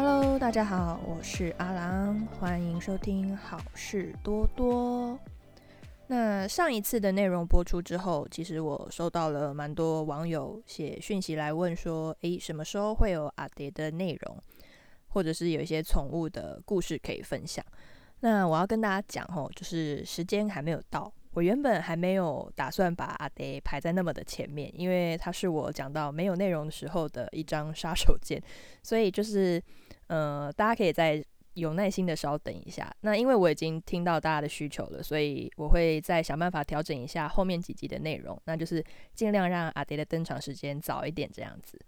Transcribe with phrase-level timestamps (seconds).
[0.00, 5.18] Hello，大家好，我是阿郎，欢迎收听好事多多。
[6.06, 14.40] 那上一次的内容播出之后，其实我收到了蛮多网友写讯息来问说，诶，什么时候会有阿蝶的内容，
[15.08, 17.64] 或者是有一些宠物的故事可以分享？
[18.20, 21.12] 那我要跟大家讲吼，就是时间还没有到。
[21.38, 28.42] 我原本还没有打算把阿德排在那么的前面，因为他是我讲到没有内容的时候的一张杀手锏，
[28.82, 29.62] 所以就是
[30.08, 32.92] 呃，大家可以再有耐心的稍等一下。
[33.02, 38.84] 那因为我已经听到大家的需求了，所以我会再想办法调整一下后面几集的内容，那就是
[39.14, 41.80] 尽量让阿德的登场时间早一点这样子。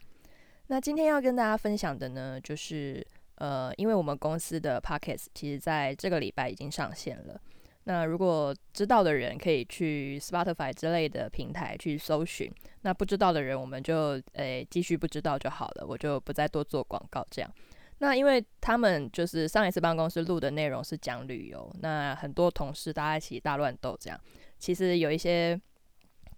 [0.69, 3.05] 那今天要跟大家分享的呢，就是
[3.35, 7.41] 呃，因为我们公司的 Pockets 其实在这个礼拜已经上线了。
[7.85, 17.51] 那如果知道的人可以去 Spotify 之类的平台去搜寻，那不知道的人我们就诶继续不知道就好了，我就不再多做广告这样。
[17.99, 24.21] 那因为他们就是上一次办公室录的内容是讲旅游，那很多同事大家一起大乱斗这样，
[24.59, 25.59] 其实有一些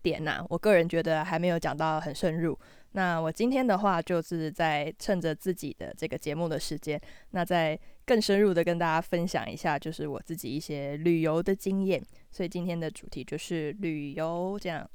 [0.00, 2.56] 点呐，我个人觉得还没有讲到很深入。
[2.92, 7.00] 那我今天的话就是在趁着自己的这个节目的时间，
[7.30, 7.78] 那在。
[8.04, 12.02] 更深入的跟大家分享一下，就是我自己一些旅游的经验。
[12.30, 14.88] 所以今天的主题就是旅游，这样。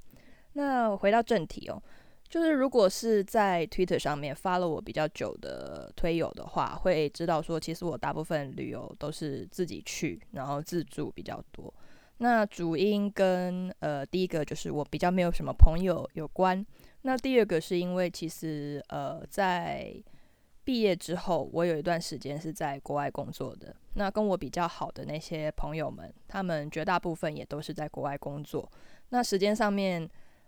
[0.54, 1.82] 那回到正题哦，
[2.28, 11.72] 就是如果是在 Twitter 上面发了我比较久的推友的话，会知道说，其实我大部分旅游都是自己去，然后自助比较多。
[12.18, 16.66] 那主因跟呃第一个就是我比较没有什么朋友有关。
[17.04, 19.94] 那第二个是因为其实呃在
[20.68, 23.74] 毕业之后，我有一段时间是在国外工作的。
[23.94, 28.70] 那跟我比较好的那些朋友们，他们绝大部分也都是在国外工作。
[29.08, 30.06] 那时间上面，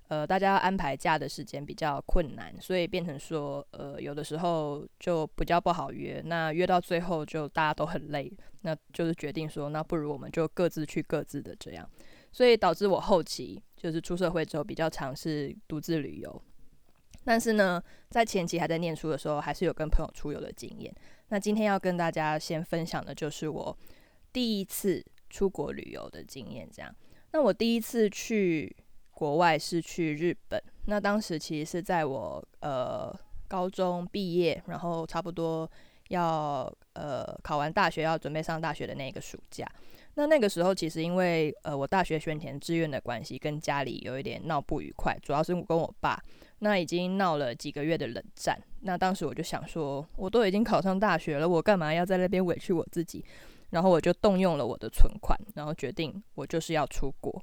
[0.10, 6.22] 呃，大家安排假的时间比较困难，所以变成说，呃，有的时候就比较不好约。
[6.26, 8.30] 那约到最后，就大家都很累，
[8.64, 11.90] 那就是决定说，那不如我们就各自去各自的这样。
[12.34, 16.44] 所以导致我后期就是出社会之后，比较尝试独自旅游。
[17.30, 17.80] 但是呢，
[18.10, 20.92] 在前期还在念书的时候，还是有跟朋友出游的经验。
[21.28, 23.78] 那今天要跟大家先分享的就是我
[24.34, 26.68] 第一次出国旅游的经验。
[26.74, 26.92] 这样，
[27.32, 28.76] 那我第一次去
[29.12, 30.60] 国外是去日本。
[30.88, 33.16] 那当时其实是在我呃
[33.48, 35.70] 高中毕业，然后差不多
[36.08, 39.72] 要呃考完大学要准备上大学的那个暑假。
[40.16, 46.20] 那那个时候其实因为呃我大学选填志愿的关系，跟家里有一点闹不愉快，主要是我跟我爸。
[46.60, 53.24] 那已经闹了几个月的冷战，那当时我就想说，我都已经考上大学了，我干嘛要在那边委屈我自己？
[53.70, 57.42] 然后我就动用了我的存款，然后决定我就是要出国。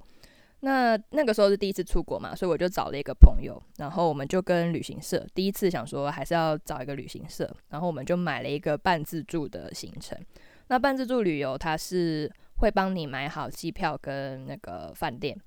[0.61, 10.19] 那那个时候是第一次出国嘛，所以我就找了一个朋友，然后我们就跟旅行社第一次想说还是要找一个旅行社，然后我们就买了一个半自助的行程。
[10.67, 15.39] 那半自助旅游它是会帮你买好机票跟那个饭店，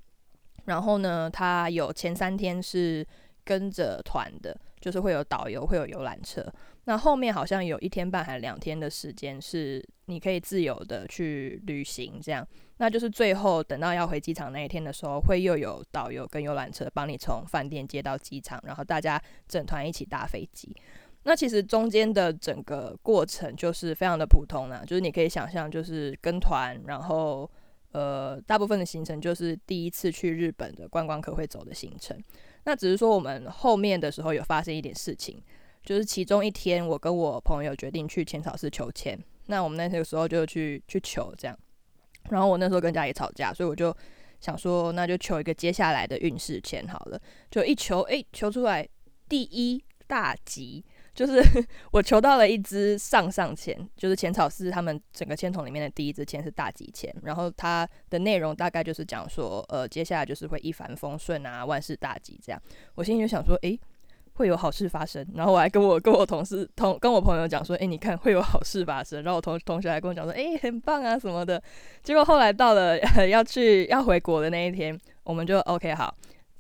[0.65, 3.05] 然后呢，它有前三天是。
[3.49, 6.45] 跟着团的，就是会有导游，会有游览车。
[6.83, 12.19] 那后面好像有一天半还两天的时间，是你可以自由的去旅行。
[12.21, 20.75] 这样，那就是最后等到要回机场那一天的时候，会又有导游跟游览车帮你从饭店接到机场，然后大家整团一起搭飞机。
[21.23, 27.49] 那其实中间的整个过程就是非常的普通啦，就是你可以想象，就是跟团，然后
[27.93, 32.15] 呃，大部分的行程就是第一次去日本的观光客会走的行程。
[32.69, 35.41] 那只是说，我们后面的时候有发生一点事情，
[35.83, 39.19] 就是其中一天，我跟我朋友决定去浅草寺求签。
[39.47, 41.57] 那我们那个时候就去去求这样，
[42.29, 43.91] 然后我那时候跟家里吵架，所以我就
[44.39, 47.19] 想说，那就求一个接下来的运势签好了。
[47.49, 48.87] 就一求，哎，求出来
[49.27, 50.85] 第一大吉。
[51.19, 51.43] 就是
[51.91, 62.61] 我求到了一支上上签，就是浅草寺他们整个签筒里面的第一支签是大吉签，然后它的内容大概就是讲说，呃，接下来就是会一帆风顺啊，万事大吉这样。
[62.95, 63.77] 我心里就想说，诶，
[64.35, 65.27] 会有好事发生。
[65.35, 69.21] 然后我还跟我跟我同事同跟我朋友讲说，诶，你看会有好事发生。
[69.21, 71.61] 然后我同同学还跟我讲说，诶，很棒啊什么的。
[72.01, 76.15] 结果后来到了 要去要回国的那一天，我们就 OK 好。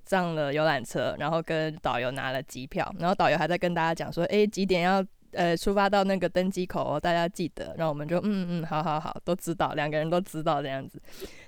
[0.09, 10.99] 上了游览车，然后跟导游拿了机票，然后导游还在跟大家讲说：“哎，几点要呃出发到那个登机口哦，大家记得。”然后我们就嗯嗯，好好好，都知道，两个人都知道这样子。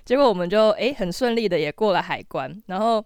[0.04, 3.04] 结果我们就哎很顺利的也过了海关，然后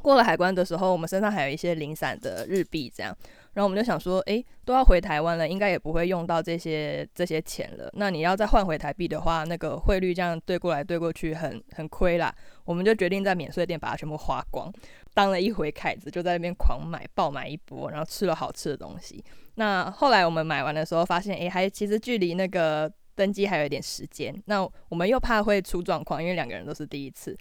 [0.00, 3.12] 过了海关的时候，我们身上还有一些零散的日币这样。
[3.56, 7.88] 然后我们就想说，诶，都要回台湾了，应该也不会用到这些这些钱了。
[7.94, 12.30] 那你要再换回台币的话，那个汇率这样兑过来兑过去，很很亏啦。
[12.66, 14.70] 我们就决定在免税店把它全部花光，
[15.14, 19.24] 当了一回凯子，就在那边狂买爆买一波，然后吃了好吃的东西。
[19.54, 24.34] 那后来我们买完的时候发现，诶，还其实距离那个登机还有一点时间。
[24.44, 27.34] 那我们又怕会出状况，因为两个人都是第一次。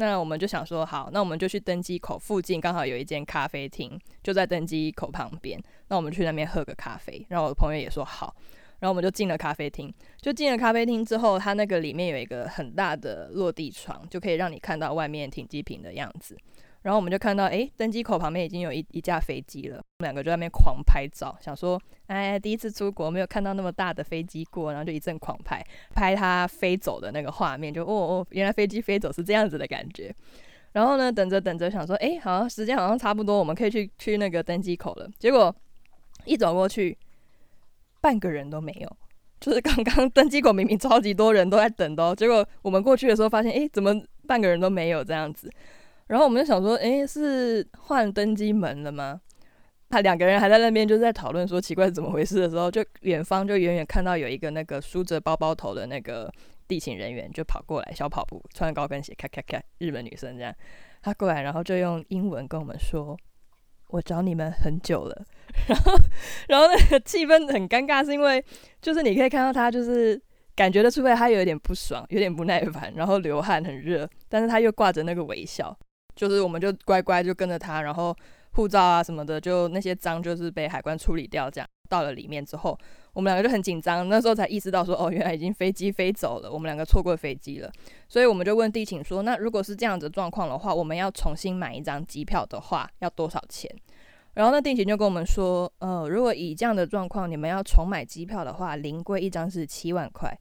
[0.00, 5.62] 那我们就想说，好，那我们就去登机口附近，刚好有一间咖啡厅，就在登机口旁边。
[5.88, 7.22] 那我们去那边喝个咖啡。
[7.28, 8.34] 然后我的朋友也说好。
[8.78, 9.92] 然后我们就进了咖啡厅。
[10.22, 16.34] 就进了咖啡厅之后，它那个里面有一个很大的落地窗，就可以让你看到外面停机坪的样子。
[16.82, 19.76] 然后我们就看到，哎，登机口旁边已经有一一架飞机了。
[19.76, 25.62] 我们两个就在那边狂拍照，想说，哎，第一次出国没有看到那么大的飞机过，然后就一阵狂拍，
[25.94, 30.14] 拍它飞走的那个画面，就哦哦，原来飞机飞走是这样子的感觉。
[30.72, 35.10] 然后呢，等着等着，想说，哎，好像时间好像差不多，我们可以去去那个登机口了。
[35.18, 35.54] 结果
[36.24, 36.96] 一走过去，
[38.00, 38.96] 半个人都没有，
[39.38, 43.94] 就是刚刚登机口明明超级多人都在等的，结果我们过去的时候发现，哎，怎么
[44.26, 45.50] 半个人都没有这样子？
[46.10, 49.20] 然后我们就想说，诶，是换登机门了吗？
[49.88, 56.28] 他两个人还在那边就在讨论说奇怪是怎么回事的时候，就远方就远远看到有一个那个梳着包包头的那个
[56.66, 60.52] 地勤人员就跑过来，小跑步，穿高跟鞋，咔咔咔，日本女生这样，
[61.00, 63.16] 他过来然后就用英文跟我们说
[63.90, 65.24] ：“我找你们很久了。
[65.68, 65.92] ”然后，
[66.48, 68.44] 然后那个气氛很尴尬，是因为
[68.82, 70.20] 就是你可以看到他就是
[70.56, 75.76] 感觉得出来他有点不爽，有点不耐烦，然后流汗很热，但是他又挂着那个微笑。
[76.20, 78.14] 就是我们就乖乖就跟着他，然后
[78.50, 81.50] 护照啊什么的，就那些章就是被海关处理掉。
[81.50, 82.78] 这样到了里面之后，
[83.14, 84.06] 我们两个就很紧张。
[84.06, 87.72] 那时候才意识到说，哦，原来已经飞机飞走了，我们两个错过飞机了。
[88.06, 93.74] 所以我们就问地勤说，那如果是这样子状况的话，我们要重新买一张机票的话，要多少钱？
[94.34, 100.38] 然后那地勤就跟我们说，呃，如果以这样的状况，你们要重买机票的话，临柜一张是七万块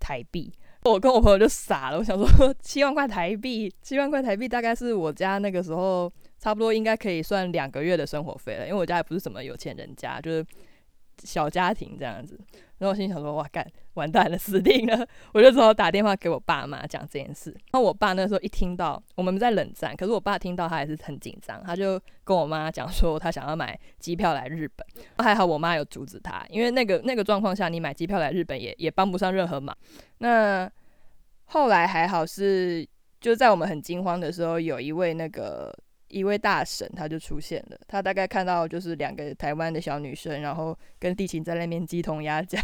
[0.00, 0.50] 台币。
[0.88, 10.44] 我跟我朋友就傻了，我想说七万块台币，七万块台币大概是我家那个时候差不多应该可以算两个月的生活费了，因为我家也不是什么有钱人家，就是
[11.22, 12.38] 小家庭这样子。
[12.78, 15.04] 然后我心想说，哇干，完蛋了，死定了！
[15.32, 17.50] 我就只好打电话给我爸妈讲这件事。
[17.50, 24.86] 然后我爸那时候一听到我们在冷战，可是我爸听到他还是很紧张，他就跟我妈讲说他想要买机票来日本。
[25.18, 29.76] 还好我妈有阻止他，因为那个那个状况下，你买机票来日本也也帮不上任何忙。
[30.18, 30.70] 那
[31.48, 32.88] 后来还好是
[33.20, 35.70] 就在我们很惊慌的时候，有一位那个。
[36.10, 37.78] 一位大婶，他就出现了。
[37.86, 42.58] 他大概看到就是两个台湾的小女生，然后跟地勤在那边鸡同鸭讲，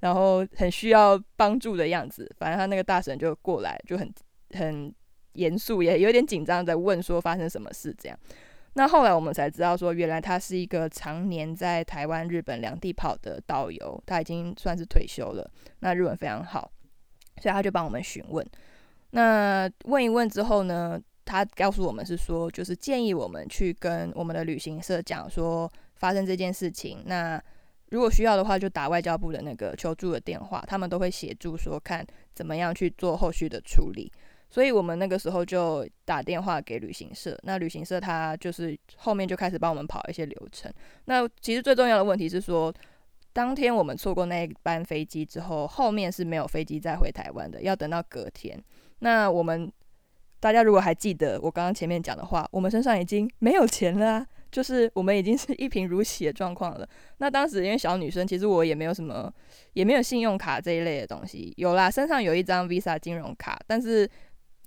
[0.00, 2.30] 然后很需要帮助的样子。
[2.36, 4.12] 反正他那个大婶就过来，就很
[4.50, 4.94] 很
[5.32, 8.18] 严肃，也有点紧张，在问说发生什么事这样。
[8.74, 15.50] 那后来我们才知道说，原来他是一个常年在台湾、日本两地跑的导游，他已经算是退休了。
[15.78, 16.70] 那日文非常好，
[17.40, 18.46] 所以他就帮我们询问。
[19.10, 21.00] 那问一问之后呢？
[21.22, 27.04] 他告诉我们是说，就是建议我们去跟我们的旅行社讲说发生这件事情。
[27.06, 27.40] 那
[27.90, 32.04] 如果需要的话，就打外交部的那个求助的电话，他们都会协助说看
[32.34, 34.10] 怎么样去做后续的处理。
[34.48, 40.72] 所以我们那个时候就打电话给旅行社，那旅行社他就是后面就开始帮我们跑一些流程。
[41.04, 42.74] 那其实最重要的问题是说，
[43.32, 48.62] 当天我们错过那一班飞机之后，后面是没有飞机再回台湾的，要等到隔天。
[49.00, 49.72] 那我们。
[50.42, 56.88] 大家如果还记得我刚刚前面讲的话，我们身上已经没有钱了，就是我们已经是一贫如洗的状况了。
[57.18, 59.30] 那当时因为小女生，其实我也没有什么，
[59.74, 61.52] 也没有信用卡这一类的东西。
[61.58, 64.08] 有啦，身上有一张 Visa 金融卡，但是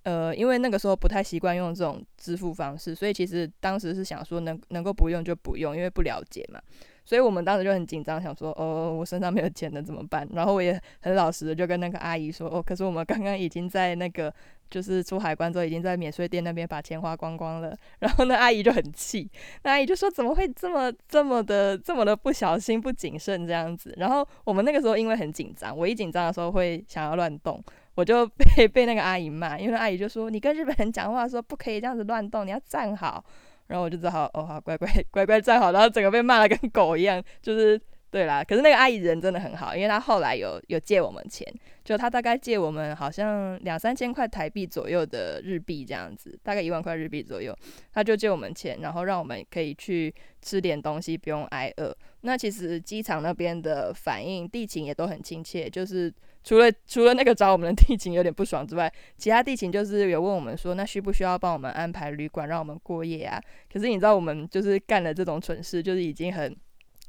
[0.04, 6.62] 呃，因为那个时候不太习惯用这种支付方式，所以其实当时是想说能能够不用就不用，因为不了解嘛。
[7.06, 10.28] 所以我们当时就很紧张，想说哦，我身上没有钱了怎么办？
[10.34, 14.34] 然后我也很老实的就跟那个阿姨说，哦，可是我们刚刚已经在那个。
[14.70, 17.78] 就是出海关之后，已经在免税店那边把钱花光光了。
[18.00, 19.30] 然后那阿姨就很气，
[19.62, 33.24] 那阿姨就说：“怎么会这么这么的这么的不小心、不谨慎这样子？”然后我们那个时候因为很紧张，我一紧张的时候会想要乱动，我就被被那个阿姨骂，因为阿姨就说：“你跟日本人讲话说不可以这样子乱动，你要站好。”
[33.68, 37.80] 然后我就只好哦好乖乖乖乖站好，然后整个被骂的跟狗一样，就是。
[38.14, 41.52] 对啦，可是那个阿姨人真的很好，因为她后来有有借我们钱，
[41.84, 47.58] 就她大概借我们好像两三千块台币左右的日币这样子，大概一万块日币左右，
[47.92, 51.92] 她就借我们钱，然后让我们可以去吃点东西，不用挨饿。
[52.22, 63.42] 那其实机场那边的反应，地勤也都很亲切，就是除了除了那个找我们的地勤有点不爽之外，其他地勤就是有问我们说，那需不需要帮我们安排旅馆让我们过夜啊？
[63.74, 66.56] 可是你知道我们就是干了这种蠢事，就是已经很。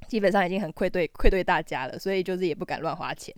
[0.08, 3.34] 基本上已经很愧对愧对大家了，所以就是也不敢乱花钱。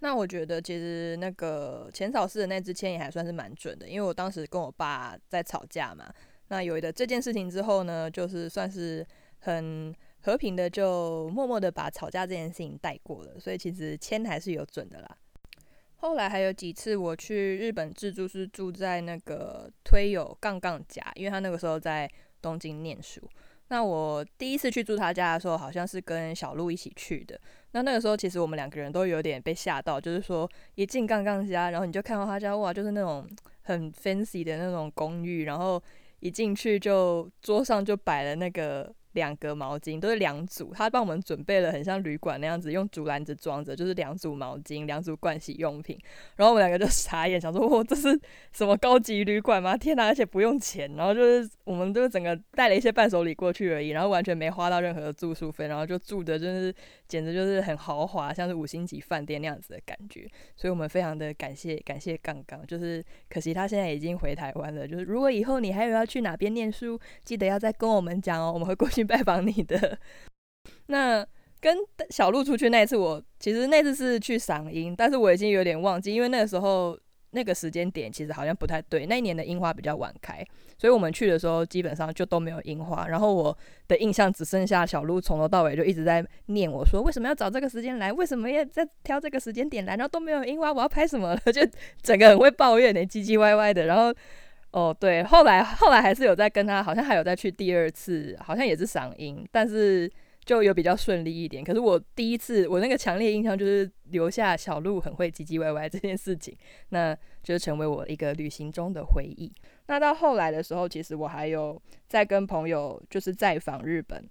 [0.00, 6.12] 那我觉得其实那个浅草寺的那支签也还算是蛮准的，因为我当时跟我爸在吵架嘛。
[6.48, 9.06] 那有的这件事情之后呢，就是算是
[9.38, 15.16] 很和平的就默默的把吵架这件事情带过了，所以其实签还是有准的啦。
[15.96, 22.10] 后来还有几次我去日本自助，是住在那个推友杠杠家，因为他那个时候在
[22.40, 23.20] 东京念书。
[23.72, 27.40] 那我第一次去住他家的时候，好像是跟小鹿一起去的。
[27.70, 33.26] 那那个时候其实我们两个人都有点被吓到，就是说一进杠杠家，然后你就看到他家哇，就是那种
[33.64, 35.82] 很 fancy 的那种公寓，然后
[36.20, 38.94] 一进去就桌上就摆了那个。
[39.12, 45.98] 两个毛巾都是两组，他帮我们准备了很像旅馆那样子，用竹篮子装着，就是两组毛巾、两组盥洗用品。
[46.36, 48.18] 然后我们两个就 傻眼，想说：“哦，这是
[48.52, 49.76] 什么高级旅馆吗？
[49.76, 50.06] 天哪！
[50.06, 56.74] 而且不用钱。”然后就是我们就整个带了一些伴手礼过去而已，然后完全没花到任何的住宿费，然后就住的就是
[57.06, 60.26] 简直就是很豪华，像是五星级饭店那样子的感觉。
[60.56, 64.88] 所以我们非常的感谢感谢杠杠，就是可惜他现在已经回台湾了。
[64.88, 69.01] 就是如果以后你还有要去哪边念书，记得要再跟我们讲哦，我们会过去。
[69.04, 69.98] 拜访你的
[70.86, 71.26] 那
[71.60, 71.76] 跟
[72.10, 76.98] 小鹿出去那一次，我其实那次是去赏樱，但是我已经有点忘记，因为那个时候
[77.30, 79.06] 那个时间点其实好像不太对。
[79.06, 80.44] 那一年的樱花比较晚开，
[80.76, 83.06] 所以我们去的时候基本上就都没有樱花。
[83.06, 83.56] 然后我
[83.86, 91.36] 的印象只剩下小鹿从头到尾就一直在念我说为什么要找这个时间来，为什么要再挑这个时间点来，然后都没有樱花，我要拍什么？
[91.52, 91.62] 就
[92.02, 94.12] 整个很会抱怨的唧唧歪歪的，然后。
[94.72, 100.10] 哦，对，后来后来还是有在跟他，好像还有再去第二次，好像也是赏樱，但是
[100.44, 101.62] 就有比较顺利一点。
[101.62, 106.56] 可是我第一次，我那个强烈印象就是留下小鹿很会唧唧歪歪这件事情，
[106.88, 109.52] 那就成为我一个旅行中的回忆。
[109.88, 114.26] 那到后来的时候，其实我还有在跟朋友就是在访日本。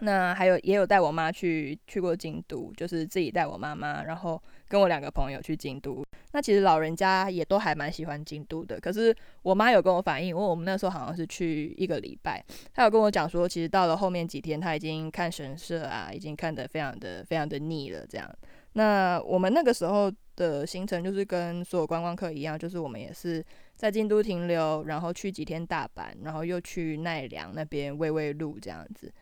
[0.00, 6.04] 那还有也有带我妈去去过京都，就是自己带我妈妈，然后跟我两个朋友去京都。
[6.32, 8.80] 那其实老人家也都还蛮喜欢京都的。
[8.80, 18.04] 可是我妈有跟我反映，因为我们那时候好像是去一个礼拜，她有跟我讲说，其实到了后面几天，她已经看神社啊，已经看得非常的非常的腻了。
[18.06, 18.28] 这样，
[18.72, 23.44] 那我们那个时候的行程就是跟所有观光客一样，就是我们也是
[23.76, 29.12] 在京都停留，然后去几天大阪，然后又去奈良那边喂喂鹿这样子。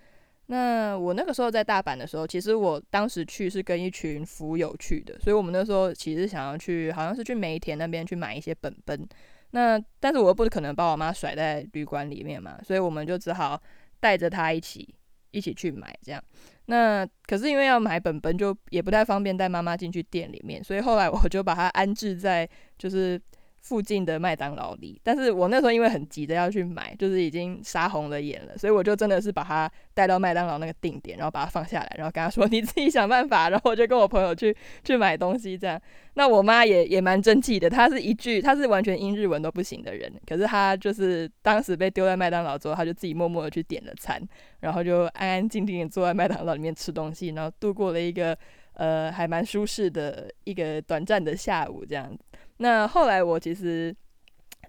[0.52, 9.08] 那我那个时候在大阪的时候，其实我当时去是跟一群福友去的，所以我们那时候其实想要去，好像是去梅田那边去买一些本本。
[9.52, 13.58] 那但是我又不可能把我妈甩在旅馆里面嘛，所以我们就只好
[13.98, 14.94] 带着她一起
[15.30, 16.22] 一起去买这样。
[16.66, 23.18] 那可是因为要买本本，就也不太方便带妈妈进去店里面，所以后来我就把它安置在就是。
[23.62, 35.80] 附近的麦当劳里，但是我那时候因为很急着要去买，就是已经杀红了眼了，所以我就真的是把它带到麦当劳那个定点，然后把它放下来，然后跟他说你自己想办法，然后我就跟我朋友去去买东西这样。
[36.14, 44.20] 那我妈也也蛮争气的，她是一句她是完全英日文都不行的人，可是她就是当时被丢在麦当劳之后，她就自己默默的去点了餐，
[44.58, 48.36] 然后就安安静静的坐在麦当劳里面吃东西，然后度过了一个
[48.74, 52.18] 呃还蛮舒适的一个短暂的下午这样子。
[52.62, 53.92] 那后来我其实，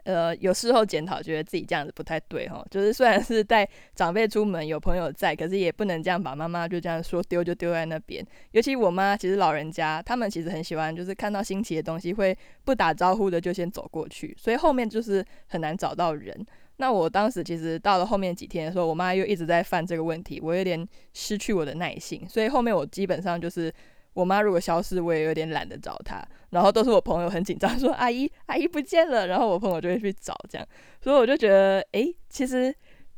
[0.04, 2.66] 呃，有事后检讨，觉得自己这样子不太对哈。
[2.72, 8.26] 就是虽然是带长辈出门，有朋友在，可是也不能这样把妈妈就这样说丢就丢在那边。
[8.52, 16.36] 尤其我妈，其实老人家他们其实很喜欢，就是看到新奇的东西会不打招呼的就先走过去，所以后面就是很难找到人。
[16.78, 20.84] 那我当时其实到了后面几天的时候，我妈又一直在犯这个问题，我有点
[21.14, 23.72] 失去我的耐性，所以后面我基本上就是。
[24.16, 26.24] 我妈如果消失，我也有点懒得找她。
[26.54, 30.68] 然后都是我朋友很紧张，说阿姨阿姨不见了，然后我朋友就会去找这样。
[31.02, 32.74] 所以我就觉得，诶，其实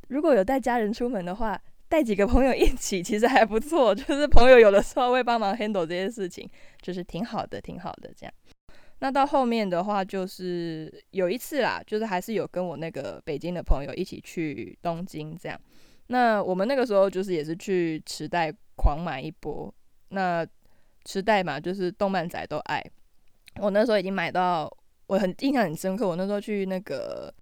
[0.07, 3.93] 如果有带家人出门的话，带几个朋友一起其实还不错。
[3.93, 6.49] 就是朋友有的时候会帮忙 handle 这些事情，
[6.81, 8.33] 就是挺好的，挺好的这样。
[8.99, 15.59] 那到后面的话，就是有一次啦，就是还是有跟我那个北京的朋友一起去东京这样。
[16.07, 19.71] 那我们那个时候就是也是去池袋狂买一波。
[20.09, 20.47] 那
[21.03, 22.81] 池袋嘛，就是动漫仔都爱。
[23.61, 24.71] 我那时候已经买到，
[25.07, 26.07] 我很印象很深刻。
[26.07, 27.33] 我那时候去那个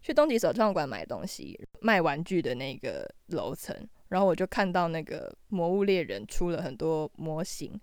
[0.00, 3.76] 去东极首创馆买东西，卖玩具的那个楼层，
[4.08, 7.78] 然后我就看到那个魔物猎人出了很多模型，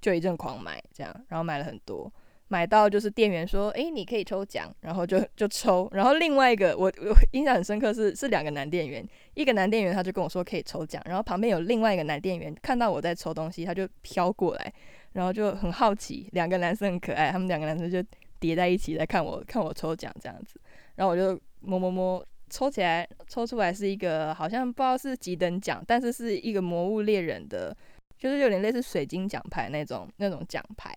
[0.00, 2.12] 就一阵狂买，这样，然后买了很多。
[2.48, 5.88] 买到就是店员说，哎，你可以抽奖，然后就就抽。
[5.92, 14.72] 然后另外一个我我印象很深刻是是两个男店员，一个男店员他就跟我说可以抽奖，然后旁边有另外一个男店员看到我在抽东西，他就飘过来，
[15.14, 18.00] 然后就很好奇，两个男生很可爱，他们两个男生就
[18.38, 20.60] 叠在一起在看我看我抽奖这样子，
[20.96, 27.74] 然后我就摸摸摸，抽起来抽出来是一个好像不知道是几等奖，但是是一个魔物猎人的，
[28.18, 30.94] 就是有点类似水晶奖牌那种那种奖牌。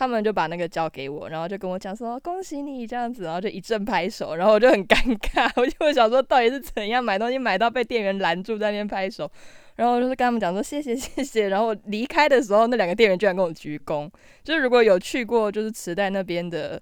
[0.00, 9.30] 他们就把那个交给我，然后就跟我讲说恭喜你这样子，然后就一阵拍手，然后我就很尴尬， 我就想说到底是怎样买东西买到被店员拦住在那边拍手，
[9.76, 14.10] 然后就是跟他们讲说谢谢谢谢，然后离开的时候那两个店员居然跟我鞠躬，
[14.42, 16.80] 就是如果有去过就是池袋那边的。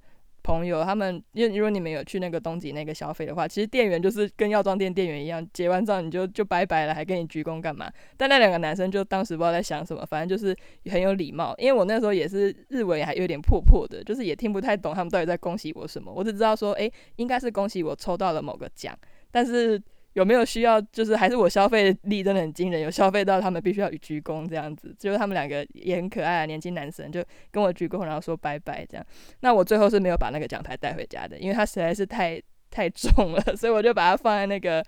[0.49, 7.93] 朋友，他们因为如果你们有去那个东极那个消费的话，其实店员就是跟药妆店店员一样，结完账你就就拜拜了，还跟你鞠躬干嘛？
[8.17, 10.57] 但那两个男生就当时不知道在想什么，反正就是
[10.91, 11.55] 很有礼貌。
[11.59, 16.11] 因为我那时候也是日文还有点破破的，就是也听不太懂他们到底在恭喜我什么。
[16.11, 18.99] 我只知道说，哎，应该是恭喜我抽到了某个奖，
[19.31, 19.79] 但是。
[20.15, 20.81] 有没有需要？
[20.81, 24.95] 就是还是我消费力真的很惊人，有消费到他们必须要鞠躬这样子。
[24.99, 29.07] 就是他们两个也很可爱啊，年轻男生就跟我鞠躬，然后说拜拜这样。
[29.41, 34.85] 那我最后是没有把那个奖牌带回家的，因为它实在是太太重了，所以我就把它放在那个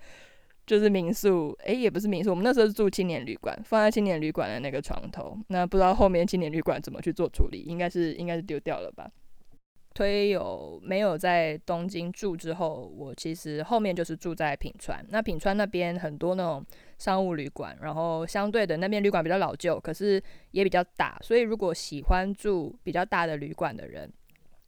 [0.65, 5.37] 就是民宿，诶，也不是民宿，我们那时候是住青年旅馆，放在青年旅馆的那个床头。
[5.47, 9.09] 那不知道后面青年旅馆怎么去做处理，应该是应该是丢掉了吧。
[9.93, 15.05] 推有没有在东京住之后，我其实后面就是住在品川。
[15.09, 16.65] 那品川那边很多那种
[16.97, 20.21] 商务旅馆，然后相对的那边旅馆比较老旧，可是
[20.51, 21.17] 也比较大。
[21.21, 24.11] 所以如果喜欢住比较大的旅馆的人，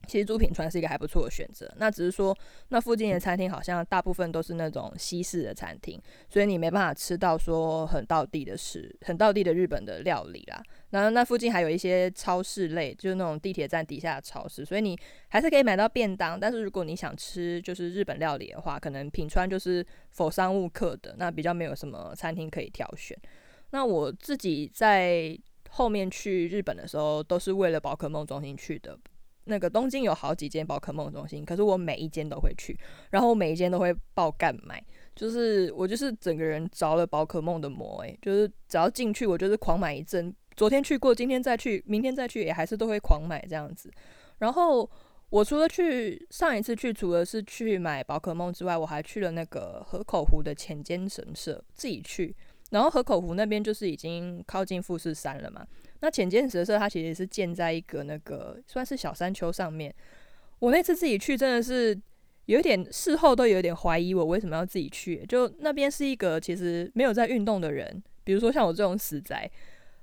[0.07, 1.71] 其实住品川是一个还不错的选择。
[1.77, 2.35] 那只是说，
[2.69, 10.61] 那附近的餐厅好像大部分都是那种西式的餐厅，所以你没办法吃到说很到地的食，很到地的日本的料理啦。
[10.89, 14.97] 然后那附近还有一些超市类，就是那种地铁站底下的超市，所以你
[15.29, 16.39] 还是可以买到便当。
[16.39, 23.17] 但是如果你想吃就是日本料理的话，可能品川就是否商务客的，那比较没有什么餐厅可以挑选。
[23.71, 25.35] 那我自己在
[25.69, 28.95] 后面去日本的时候，都是为了宝可梦中心去的。
[29.45, 32.77] 那个东京有好几间宝可梦中心，可是我每一间都会去，
[33.09, 34.81] 然后我每一间都会爆干买，
[35.15, 40.33] 就是我就是整个人着了宝可梦的魔，诶，就是只要进去，我就是狂买一阵。
[40.55, 43.91] 昨天去过，今天再去，明天再去，也还是都会狂买这样子。
[44.37, 44.87] 然后
[45.29, 52.35] 我除了去上一次去，除了是去买宝可梦之外，我还去了那个河口湖的浅间神社，自己去。
[52.69, 55.65] 然后河口湖那边就是已经靠近富士山了嘛。
[56.03, 59.95] 那浅间神社它其实是建在一个那个算是小山丘上面。
[60.59, 61.97] 我那次自己去真的是
[62.47, 65.25] 有点事后都有点怀疑我为什么要自己去。
[65.29, 69.49] 就那边是一个其实没有在运动的人，比如说像我这种死宅，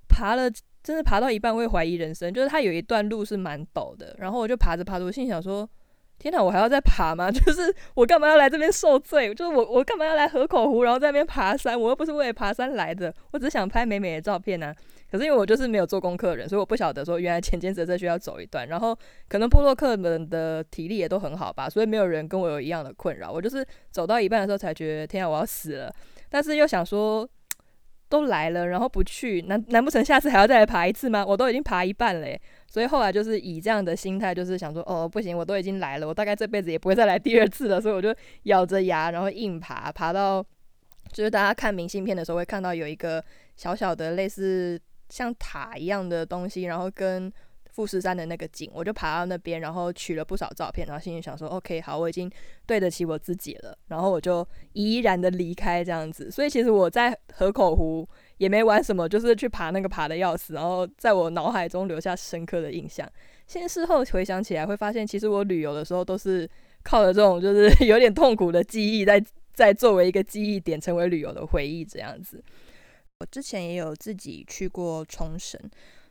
[0.08, 0.50] 爬了
[0.82, 2.32] 真的爬到一半会怀疑人生。
[2.32, 5.68] 就是它有一段路是蛮陡的，然后我就爬着爬着，我心想说。
[6.18, 7.30] 天哪，我还要再爬吗？
[7.32, 9.34] 就是我干嘛要来这边受罪？
[9.34, 11.80] 就是我我干嘛要来河口湖，然后在那边爬山？
[11.80, 14.74] 我又不是为了爬山来的，我只想拍美美的照片呢。
[15.10, 18.68] 可是因为我就是没有做功课的人，所以我不晓得说原来前间泽这需要走一段。
[18.68, 18.96] 然后
[19.28, 23.30] 可能部落客们的体力也都很好吧，所以没有人跟我有一样的困扰。
[23.30, 25.92] 我就是走到一半的时候才觉得天啊，我要死了！
[26.28, 27.28] 但是又想说。
[28.10, 31.24] 都来了，然后不去，难难不成下次还要再来爬一次吗？
[31.24, 32.26] 我都已经爬一半了，
[32.66, 40.44] 所以后来就是以这样的心态，就是想说，哦，不行，我都已经来了，我大概这辈子也不会再来第二次了，所以我就咬着牙，然后硬爬，爬到
[41.12, 44.76] 就是大家看明信片的时候会看到有一个小小的类似
[45.10, 47.30] 像塔一样的东西，然后跟。
[47.72, 52.28] 富士山的那个景，我就爬到那边，然后取了不少照片，然后心里想说：“OK，好，我已经
[52.66, 56.28] 对得起我自己了。”然后我就怡然的离开这样子。
[56.32, 58.06] 所以其实我在河口湖
[58.38, 63.08] 也没玩什么，就是去爬那个爬的要死，然后在我脑海中留下深刻的印象。
[63.46, 66.46] 现事后回想起来，会发现其实我旅游的时候都是
[66.82, 72.42] 靠着这种就是 有点痛苦的记忆，在在作为一个记忆点，成为旅游的回忆这样子。
[73.20, 75.60] 我之前也有自己去过冲绳。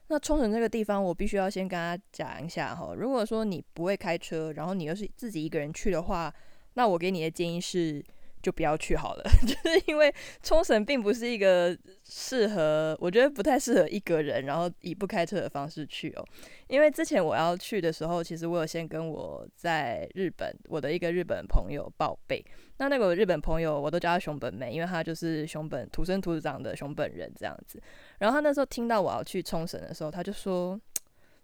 [0.07, 2.93] 那冲绳这个地方，我必须要先跟大家讲一下哈。
[2.95, 6.33] 如果说你不会开车，然后你又是自己一个人去的话，
[6.75, 8.03] 那我给你的建议是。
[8.41, 16.25] 就不要去好了， 就是因为冲绳并不是一个适合，我觉得不太适合一个人，然后以不开车的方式去哦。
[16.67, 22.43] 因为之前我要去的时候，其实我有先跟我在日本我的一个日本朋友报备。
[22.77, 27.81] 那那个日本朋友，我都叫他熊本妹，因为他就是熊本土生土长的熊本人这样子。
[28.19, 30.79] 然后他那时候听到我要去冲绳的时候，他就说。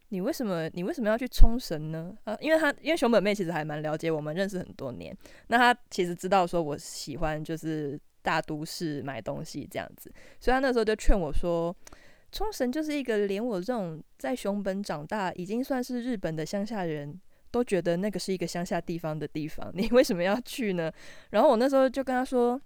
[0.09, 2.15] 你为什么你为什么要去冲绳呢？
[2.23, 5.15] 啊，因为他因为熊本妹其实还蛮了解我们，认识很多年。
[5.47, 11.75] 那他其实知道说我喜欢就是大都市买东西这样子，所以他那时候就劝我说，
[12.31, 17.19] 冲绳就是一个连我这种在熊本长大，已经算是日本的乡下人
[17.51, 20.91] 都觉得那个是一个乡下地方的地方， 你为什么要去呢？
[21.31, 22.59] 然后我那时候就跟他说。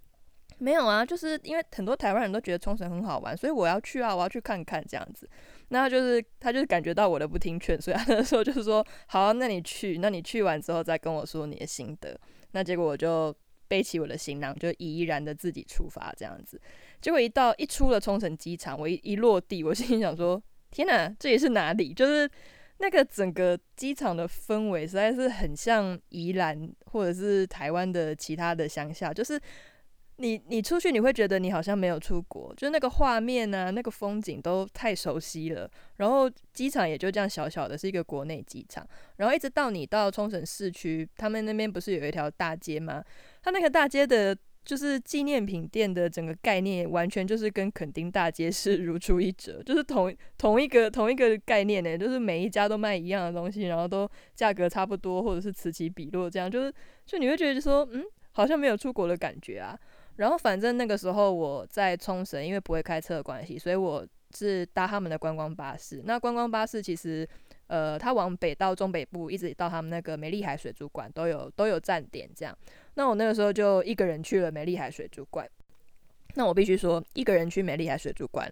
[0.62, 5.30] 没有啊，就是因为很多台湾人都觉得冲绳很好玩，所以我要去啊，我要去看看这样子。
[5.69, 12.19] 那就是他就是感觉到我的不听劝，所以他那时候就是说，好，那你去，那你去完之后再跟我说你的心得。
[12.51, 13.34] 那结果我就
[13.67, 16.60] 背起我的行囊，就怡然的自己出发这样子。
[16.99, 21.93] 结果一到一出了冲绳机场，我一一落地，我心里想说，天哪，这也是哪里？
[21.93, 22.29] 就是
[22.79, 29.39] 那个整个机场的氛围实在是很像宜兰或者是台湾的其他的乡下，就是
[30.19, 35.69] 你你出去你会觉得你好像没有出国，就是那个画面啊，那个风景都太熟悉了。
[35.97, 38.88] 然后机场也就这样小小的，是一个国内机场。
[39.17, 43.03] 然后一直到你到冲绳市区，他们那边不是有一条大街吗？
[43.41, 44.38] 它那个大街的。
[44.65, 56.71] 就是纪念品店的整个概念，完全就是跟垦丁大街是 如出一辙，就是同同一个同一个概念呢，就是每一家都卖一样的东西，然后都价格差不多，或者是此起彼落这样，就是
[57.03, 58.03] 就你会觉得说，嗯，
[58.34, 59.79] 好像没有出国的感觉啊。
[60.19, 66.01] 然后反正那个时候我在冲绳，因为不会开车的关系，所以我是搭他们的观光巴士。
[66.05, 67.27] 那观光巴士其实。
[67.69, 72.58] 呃，它往北到中北部，一直到他们那个美丽海水族馆都有都有站点这样。
[72.95, 75.47] 那我那个时候就一个人去了美丽海水族馆。
[76.34, 78.51] 那我必须说，一个人去美丽海水族馆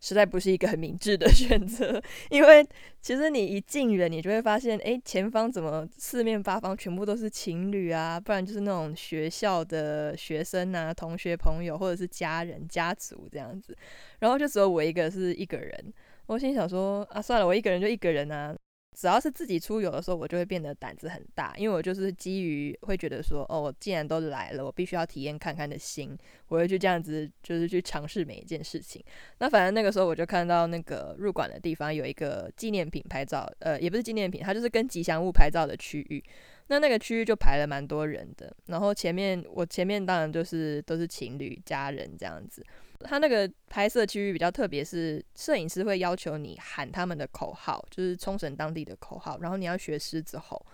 [0.00, 2.66] 实在不是一个很明智的 选择，因为
[3.00, 13.76] 其实你一进人，你就会发现，哎，前方怎么四面八方全部都是情侣啊，不然就是那种学校的学生啊、同学朋友或者是家人家族这样子，
[14.18, 15.92] 然后就只有我一个是一个人。
[16.26, 18.56] 我心想说啊，算了，我一个人就一个人啊。
[18.92, 26.16] 只要是自己出游的时候，我就会变得胆子很大，因为我就是基于会觉得说，哦，我既然都来了，我必须要体验看看的心，
[26.48, 29.02] 我会去这样子，就是去尝试每一件事情。
[29.38, 36.22] 那反正那个时候我就看到那个入馆的地方有一个纪念品拍照，呃，也不是纪念品，它就是跟吉祥物拍照的区域。
[36.70, 42.64] 那那个区域就排了蛮多人的，然后前面我前面当然就是都是情侣、家人这样子。
[43.00, 50.64] 他那个拍摄区域比较特别，是摄影师会要求你喊他们的口号，就是冲绳当地的口号，然后你要学狮子吼。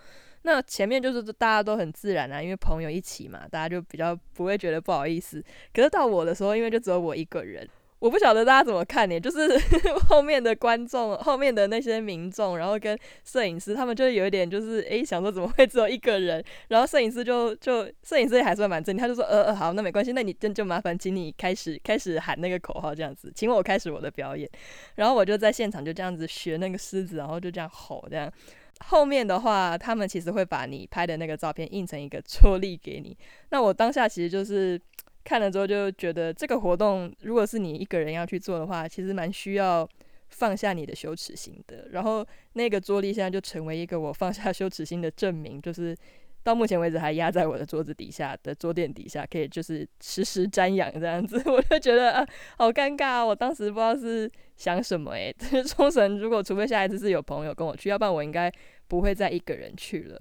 [0.43, 5.43] 那前面就是大家都很自然啊，因为朋友一起嘛，大家就比较不会觉得不好意思。
[5.73, 7.67] 可是到我的时候，因为就只有我一个人。
[7.99, 9.19] 我不晓得大家怎么看呢？
[9.19, 9.57] 就是
[10.07, 16.43] 后面的观众、后面的那些民众，然后跟摄影师，他们就有一点就是诶，想说怎么会只有一个人？
[16.67, 24.47] 然后摄影师就就摄影师还算蛮正，他就说呃呃好，那没关系，那你就就麻烦请你开始开始喊那个口号这样子，请我开始我的表演。
[24.93, 28.31] 然后我就在现场就这样子学那个狮子，然后就这样吼这样。
[28.85, 33.17] 后面的话，他们其实会把你拍的那个照片印成一个 戳力给你。
[33.49, 34.79] 那我当下其实就是。
[35.27, 39.85] 看了之后就觉得这个活动，如果是你一个人要去做的话，其实蛮需要
[40.29, 41.89] 放下你的羞耻心的。
[41.91, 45.93] 然后那个桌立现在就成为一个我放下羞耻心的证明，就是
[46.43, 51.35] 到目前为止还压在我的桌子底下的桌垫底下，可以就是时时瞻仰这样子。
[51.51, 52.25] 我就觉得啊，
[52.57, 55.35] 好尴尬啊，我当时不知道是想什么诶。
[55.67, 58.49] 冲绳如果除非下一次是有朋友跟我去，要不然我应该
[58.87, 60.17] 不会再一个人去了。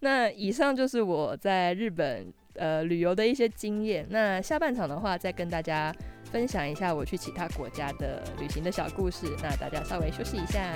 [0.00, 2.34] 那以上就是我在日本。
[2.54, 4.06] 呃，旅游的一些经验。
[4.10, 5.94] 那下半场的话，再跟大家
[6.30, 9.26] 分享一下我去其他国家的旅行的小故事。
[9.42, 10.74] 那大家稍微休息一下。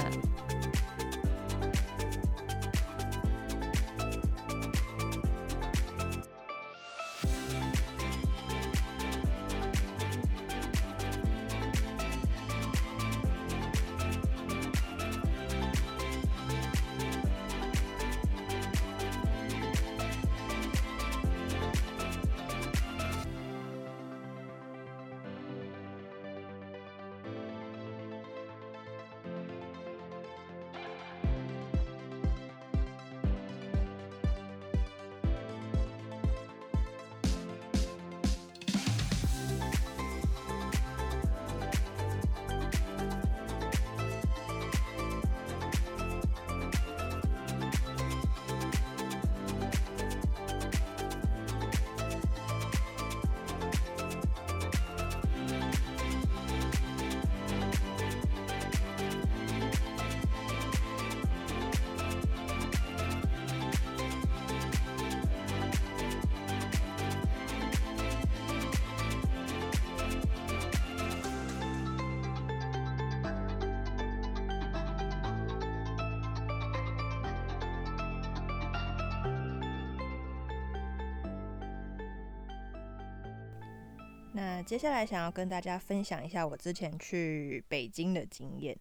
[84.35, 88.77] 那接下来想要跟大家分享一下我之前去北京的经验。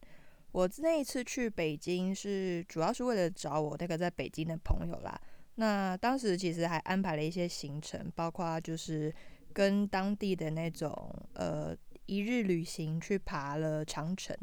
[0.53, 5.19] 我那一次去北京是主要是为了找我那个在北京的朋友啦。
[5.55, 9.13] 那当时其实还安排了一些行程，包括就是
[9.53, 10.93] 跟当地的那种
[11.33, 14.35] 呃一日旅行去爬了长城。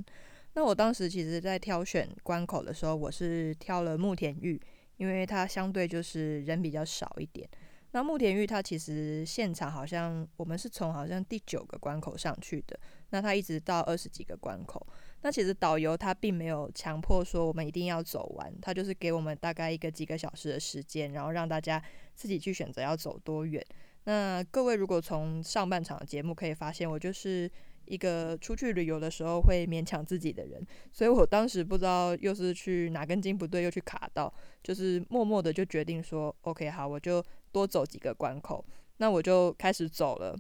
[0.54, 4.60] 那我当时其实在挑选关口的时候，我是挑了慕田峪，
[4.96, 7.48] 因为它相对就是人比较少一点。
[7.92, 12.79] 那木田玉他其实现场好像我们是从好像第九个关口上去的，
[13.11, 14.87] 那他一直到二十几个关口。
[15.22, 21.83] 那其实导游他并没有强迫说我们一定要走完，他就是给我们大概一个几个小时的时间，然后让大家
[22.14, 23.64] 自己去选择要走多远。
[24.05, 27.51] 那各位如果从上半场的节目可以发现，我就是
[27.87, 38.64] 一个出去旅游的时候会勉强自己的人，所以我当时不知道又是去哪根筋不对，又去卡到，就是默默的就决定说，OK，好，我就多走几个关口，
[38.98, 40.37] 那我就开始走了。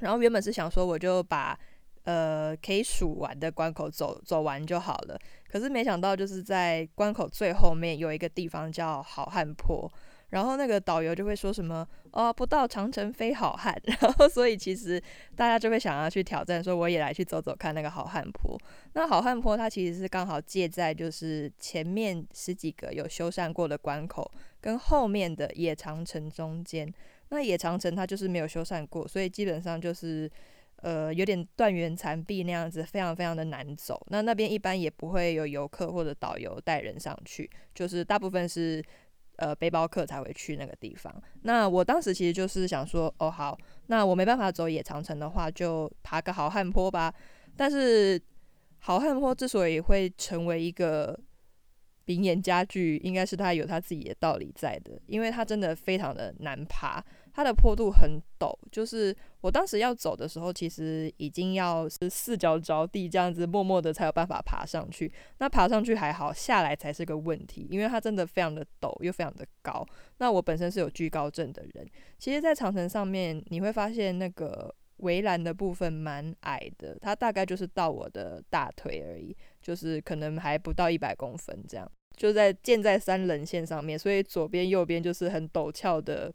[0.00, 1.58] 然后原本是想说，我就把
[2.04, 5.18] 呃可以数完的关口走走完就好了，
[5.50, 9.90] 可是没想到就是在关口最后面有一个地方叫好汉坡。
[10.30, 13.76] 然后那个导游就会说什么哦，不到长城非好汉。
[13.84, 15.00] 然后所以其实
[15.36, 18.56] 大家就会想要去挑战，说我也来去走走看那个好汉坡。
[18.92, 26.92] 那好汉坡它其实是刚好借在就是前面十几个有修缮过的关口跟后面的野长城中间。
[27.30, 30.30] 那野长城它就是没有修缮过，所以基本上就是
[30.76, 34.00] 呃有点断垣残壁那样子，非常非常的难走。
[34.10, 38.80] 那那边一般也不会有游客或者导游带人上去，就是大部分是。
[39.40, 41.10] 呃，背包客才会去那个地方。
[41.42, 47.12] 那我当时其实就是想说，哦，好，那我没办法走野长城的话，就爬个好汉坡吧。
[47.56, 48.20] 但是
[48.80, 51.18] 好汉坡之所以会成为一个
[52.04, 57.02] 名言佳句，应该是它有它自己的道理在的，因为它真的非常的难爬。
[57.32, 65.10] 它的坡度很陡，就是我当时要走的时候，其实已经要是四脚着地这样子，默默的才有办法爬上去。
[65.38, 69.86] 那爬上去还好，下来才是个问题，因为它真的非常的陡又非常的高。
[70.18, 71.86] 那我本身是有惧高症的人，
[72.18, 86.32] 其实，在长城上面你会发现那个围栏的部分蛮矮的，它大概就是到我的大腿而已，就是可能还不到一百公分这样，就在建在三棱线上面，所以左边右边就是很陡峭的。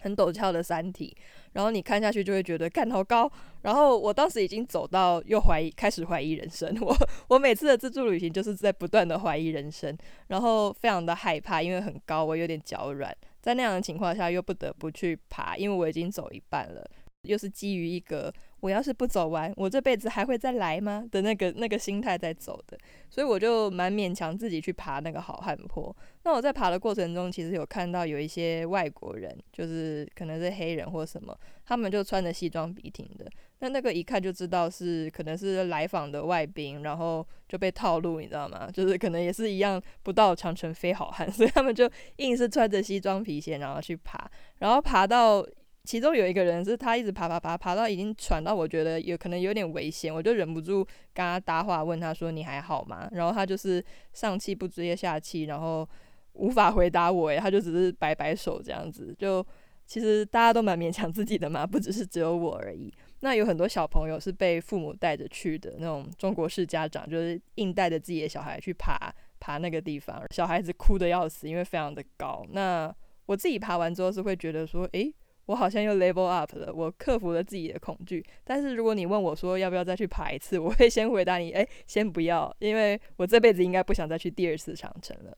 [0.00, 1.16] 很陡峭的山体，
[1.52, 3.30] 然后你看下去就会觉得看好高。
[3.62, 6.76] 然后我当时已经走到又怀疑，开始怀疑人生。
[6.80, 6.96] 我
[7.28, 9.96] 我每次的自助旅行就是在不断的怀疑人生，
[10.28, 13.14] 然后非常的害怕，因为很高，我有点脚软。
[13.40, 16.88] 在那样的情况下，又不得不去爬，因为我已经走一半了。
[17.22, 22.76] 又是基于一个我要是不走完，我这辈子还会再来吗的那个那个心态在走的，
[23.08, 25.94] 所以我就蛮勉强自己去爬那个好汉坡。
[26.24, 38.68] 那我在爬的过程中，其实有看到有一些外国人，就是可能是黑人或什么，他们就穿着西装笔挺的，那那个一看就知道是可能是来访的外宾，然后就被套路，你知道吗？
[38.72, 45.46] 就是可能也是一样不到长城非好汉，所以他们就硬是穿着西装皮鞋然后去爬，然后爬到。
[45.88, 53.08] 其中有一个人是他一直爬爬爬爬到已经喘到我觉得有可能有点危险，我就忍不住跟他搭话，问他说你还好吗？
[53.12, 55.88] 然后他就是上气不接下气，然后
[56.34, 59.16] 无法回答我，诶，他就只是摆摆手这样子。
[59.18, 59.42] 就
[59.86, 62.92] 其实大家都蛮勉强自己的嘛，不只是只有我而已。
[63.20, 72.44] 那有很多小朋友是被父母带着去的那种中国式家长，就是硬带着自己的小孩去爬爬那个地方，小孩子哭的要死，因为非常的高。
[72.50, 75.10] 那我自己爬完之后是会觉得说，诶。
[75.48, 78.22] 我好像又 level up 了，我克服了自己的恐惧。
[78.44, 85.34] 但是如果你问我说要不要再去爬一次，我会先回答你，哎，先不要，因为我这辈子应该不想再去第二次长城了。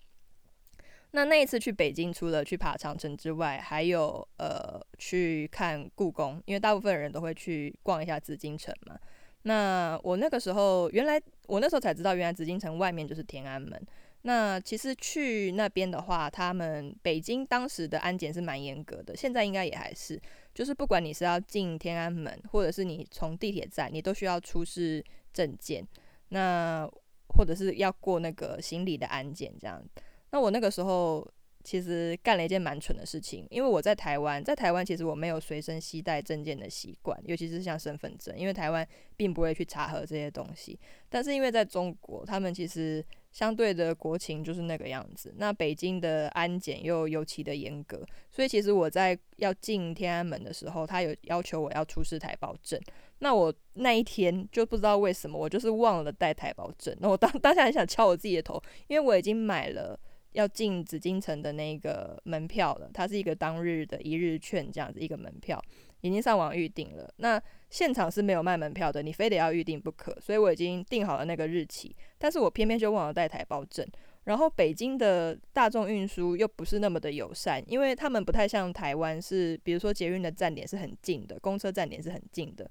[1.13, 8.99] 那那一次去北京，除了去爬长城之外，还有呃去看故宫，因为大部分人都会去逛一下紫禁城嘛。
[9.43, 13.81] 那我那个时候，原来我那时候才知道，原来紫禁城外面就是天安门。
[14.23, 20.21] 那其实去那边的话，他们北京当时的安检是蛮严格的，现在应该也还是，
[20.55, 25.87] 就是不管你是要进天安门，或者是你从地铁站，你都需要出示证件，
[26.29, 26.89] 那
[27.37, 29.83] 或者是要过那个行李的安检这样。
[30.31, 31.27] 那我那个时候。
[31.63, 40.81] 其实干了一件蛮蠢的事情，因为我在台湾，在台湾其实我没有随身携带证件的习惯，尤其是像身份证，因为台湾并不会去查核这些东西。
[41.11, 52.81] 但是因为在中国，他们其实相对的国情就是那个样子，那北京的安检又尤其的严格，所以其实我在要进天安门的时候，他有要求我要出示台胞证。
[53.21, 56.97] 那我那一天就不知道为什么，我就是忘了带台胞证。
[57.01, 59.99] 那我当 当下很想敲我自己的头，因为我已经买了。
[60.33, 65.61] 要进紫禁城的那个门票了，它是一个当日的一日券这样子一个门票，
[66.03, 67.13] 已经上网预定了。
[67.17, 70.17] 那现场是没有卖门票的，你非得要预定不可。
[70.21, 73.85] 所以我已经定好了那个日期，但是我偏偏就忘了带台胞证。
[74.25, 82.71] 然后北京的大众运输又不是那么的友善，因为他们不太像台湾，是比如说捷运的站点是很近的，公车站点是很近的。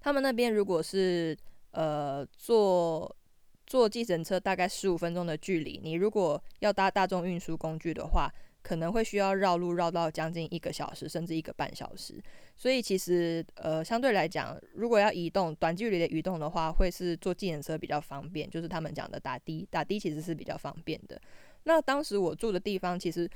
[0.00, 1.36] 他们那边如果是
[1.70, 3.14] 呃坐。
[3.68, 12.14] 坐计程车大概十五分钟的距离，你如果要搭大众运输工具的话，可能会需要绕路绕到将近一个小时，甚至一个半小时。
[12.56, 21.20] 所以其实呃，相对来讲，如果要移动短距离的移动的话，会是坐计程车比较方便，就是他们讲的打的，打的其实是比较方便的。
[21.64, 23.28] 那当时我住的地方，其实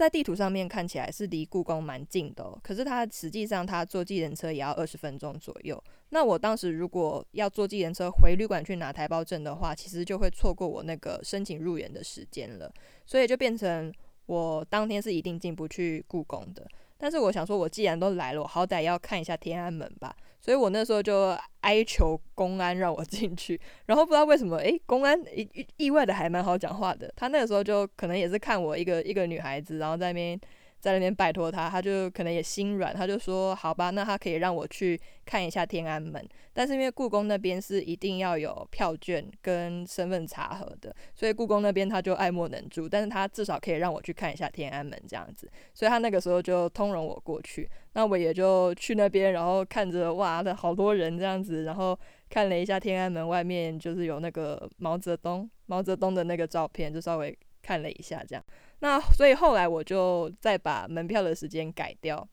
[0.00, 5.78] 在地图上面看起来是离故宫蛮近的，可是它实际上它坐计程车也要二十分钟左右。
[6.08, 12.72] 那我当时如果要坐计程车回旅馆去拿台胞证的话，其实就会错过我那个申请入园的时间了，
[13.04, 13.92] 所以就变成
[14.24, 16.66] 我当天是一定进不去故宫的。
[16.96, 20.16] 但是我想说，我既然都来了，我好歹要看一下天安门吧。
[20.40, 23.60] 所以我那时候就哀求公安让我进去。
[23.86, 27.12] 然后不知道为什么，诶，公安意意意外的还蛮好讲话的。
[27.14, 30.40] 他那个时候就可能也是看我一个一个女孩子，然后在那边。
[30.80, 36.26] 在那边拜托他，他就可能也心软，他就说好吧，那他可以让我去看一下天安门。
[36.52, 42.88] 但是因为故宫那边是一定要有票券跟身份查核的，所以故宫那边他就爱莫能助。
[42.88, 47.68] 但是他至少可以让我去看一下天安门这样子，所以他那个时候就通融我过去。
[47.92, 57.36] 那我也就去那边，然后看着哇的好多人这样子，然后看了一下天安门外面就是有那个毛泽东毛泽东的那个照片，就稍微
[57.70, 58.44] 看了一下这样。
[58.80, 62.28] 那所以后来我就再把门票的时间改掉，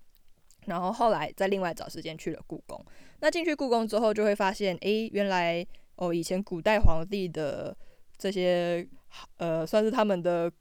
[0.65, 2.83] 然后后来再另外找时间去了故宫。
[3.19, 5.63] 那进去故宫之后，就会发现，诶，原来
[5.97, 7.77] 哦，以前古代皇帝的
[8.17, 8.87] 这些
[9.37, 10.51] 呃，算是他们的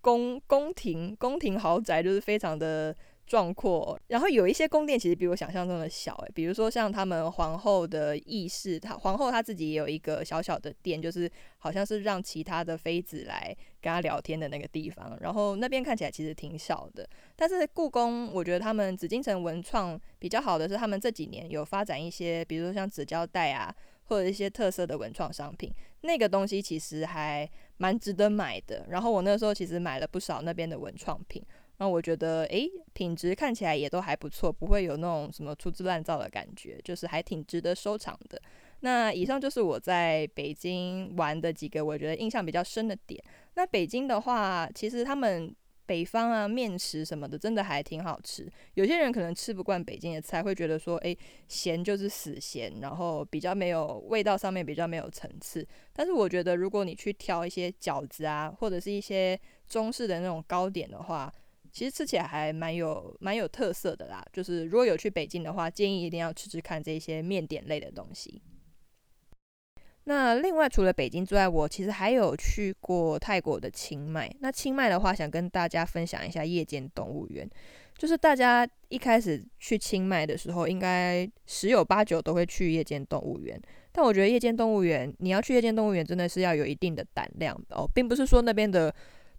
[0.00, 2.94] 宫宫廷宫廷豪宅，就是非常的。
[3.32, 15.16] 壮阔，然后有一些宫殿其实比我想象中的小诶，比如说像他们皇后的轶事，她皇后她自己也有一个小小的殿，就是好像是让其他的妃子来跟她聊天的那个地方。
[15.22, 23.74] 然后那边看起来其实挺小的，但是故宫我觉得他们紫禁城文创比较好的是，他们这几年有发展一些，比如说像纸胶带啊，
[24.08, 28.84] 或者一些特色的文创商品，那个东西其实还蛮值得买的。
[28.90, 31.42] 然后我那时候其实买了不少那边的文创品。
[31.78, 38.40] 那我觉得，诶，品质看起来也都还不错，不会有那种什么粗制滥造的感觉，就是还挺值得收藏的。
[38.80, 43.22] 那以上就是我在北京玩的几个我觉得印象比较深的点。
[43.54, 45.54] 那北京的话，其实他们
[45.86, 48.48] 北方啊面食什么的，真的还挺好吃。
[48.74, 51.16] 有些人可能吃不惯北京的菜，会觉得说，诶，
[51.48, 55.66] 咸就是死咸，然后比较没有味道，上面比较没有层次。
[55.92, 61.32] 但是我觉得，如果你去挑一些饺子啊，或者是一些中式的那种糕点的话，
[61.72, 68.42] 其实吃起来还蛮有蛮有特色的啦，就是如果有去北京的话，建议一定要吃吃看这些面点类的东西。
[70.04, 74.30] 那另外除了北京之外，我其实还有去过泰国的清迈。
[74.40, 77.48] 那清迈的话，想跟大家分享一下夜间动物园。
[77.96, 83.58] 就是大家一开始去清迈的时候，应该十有八九都会去夜间动物园。
[83.92, 88.94] 但我觉得夜间动物园，你要去夜间动物园，真的是要有一定的胆量哦，并不是说那边的。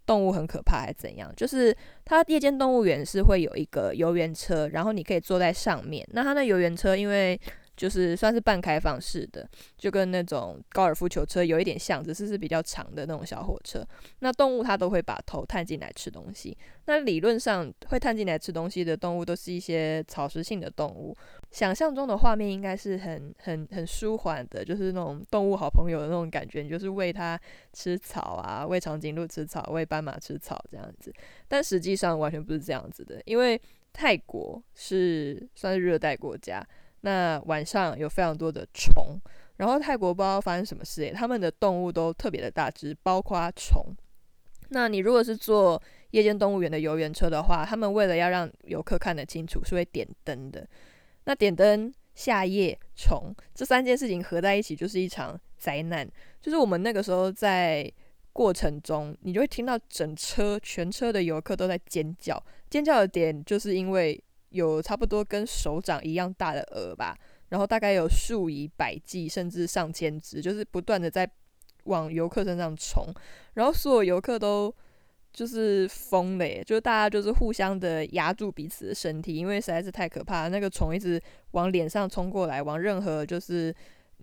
[0.06, 1.32] 动物很可怕还是怎样？
[1.36, 6.06] 就是它夜间动物园是会有一个游园车，然后你可以坐在上面。
[6.12, 7.38] 那它那游园车因为
[7.76, 13.84] 就是算是半开放式的，就跟那种高尔夫球车有一点像，只是是比较长的那种小火车。
[14.20, 16.56] 那动物它都会把头探进来吃东西。
[16.86, 21.16] 那理论上会探进来吃东西的动物都是一些草食性的动物。
[21.54, 27.40] 想象中的画面应该是很很很舒缓的，就是那种动物好朋友的那种感觉，你就是喂它
[27.72, 31.14] 吃草啊，喂长颈鹿吃草，喂斑马吃草这样子。
[31.46, 33.58] 但实际上完全不是这样子的，因为
[33.92, 36.60] 泰国是算是热带国家。
[37.02, 39.16] 那晚上有非常多的虫，
[39.58, 43.94] 然后泰国不知道发生什么事诶，他们的动物都特别的大只，包括虫。
[44.70, 50.66] 那你如果是坐夜间动物园的游园车的话，他们为了要让游客看得清楚，是会点灯的。
[51.24, 56.08] 那点灯、下夜、虫这三件事情合在一起，就是一场灾难。
[56.40, 57.90] 就是我们那个时候在
[58.32, 64.22] 过程中，你就会听到整车全车的游客都在尖叫，尖叫的点就是因为。
[64.50, 71.28] 有差不多跟手掌一样大的鹅吧，然后大概有数以百计甚至上千只，就是不断的在
[71.86, 73.04] 往游客身上冲，
[73.54, 74.72] 然后所有游客都
[75.34, 81.20] 就是疯了，就大家就是互相的压住彼此的身体，因为实在是太可怕，那个虫一直
[81.50, 83.74] 往脸上冲过来，往任何就是。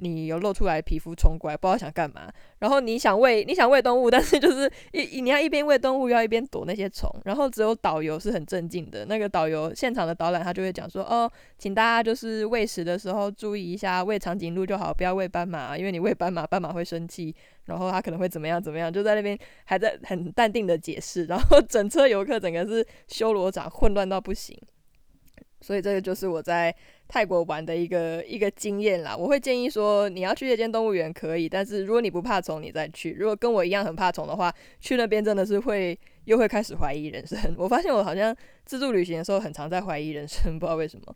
[0.01, 2.27] 你有露出来皮肤冲过来，不知道想干嘛。
[2.57, 7.07] 然后你想喂，你想喂动物，但是就是一你要一边喂动物，要一边躲那些虫。
[7.23, 24.57] 然后只有导游是很镇静的，那个导游现场的导览他就会讲说：“哦，请大家就是喂食的时候注意一下，喂长颈鹿就好，不要喂斑马，因为你喂斑马，斑马会生气，然后他可能会怎么样怎么样。”就在那边还在很淡定的解释，然后整车游客整个是修罗场，混乱到不行。
[25.61, 26.75] 所以这个就是我在
[27.07, 29.15] 泰国玩的一个一个经验啦。
[29.15, 33.13] 我会建议说，你要去夜间动物园可以，但是如果你不怕虫，你再去。
[33.13, 37.37] 如果跟我一样很怕虫的话，去那边真的是会又会开始怀疑人生。
[37.57, 38.35] 我发现我好像
[38.65, 41.15] 自助旅行的时候很常在怀疑人生， 不知道为什么。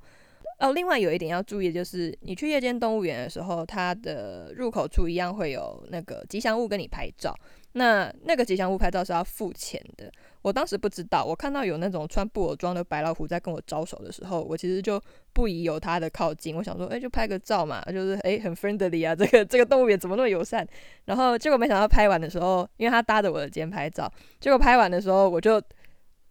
[0.59, 7.35] 哦，另外有一点要注意就是，你去夜间动物园的时候，它的入口处一样会有那个吉祥物跟你拍照。
[7.73, 10.09] 那那个吉祥物拍照是要付钱的。
[10.45, 15.01] 我当时不知道，我看到有那种穿布偶装的白老虎在跟我招手的时候，我其实就
[15.33, 16.55] 不宜有它的靠近。
[16.55, 20.63] 我想说，哎，就拍个照嘛，就是哎很 friendly 啊，这个这个动物园怎么那么友善？
[21.05, 24.07] 然后结果没想到拍完的时候，因为它搭着我的肩拍照，
[24.39, 25.59] 结果拍完的时候我就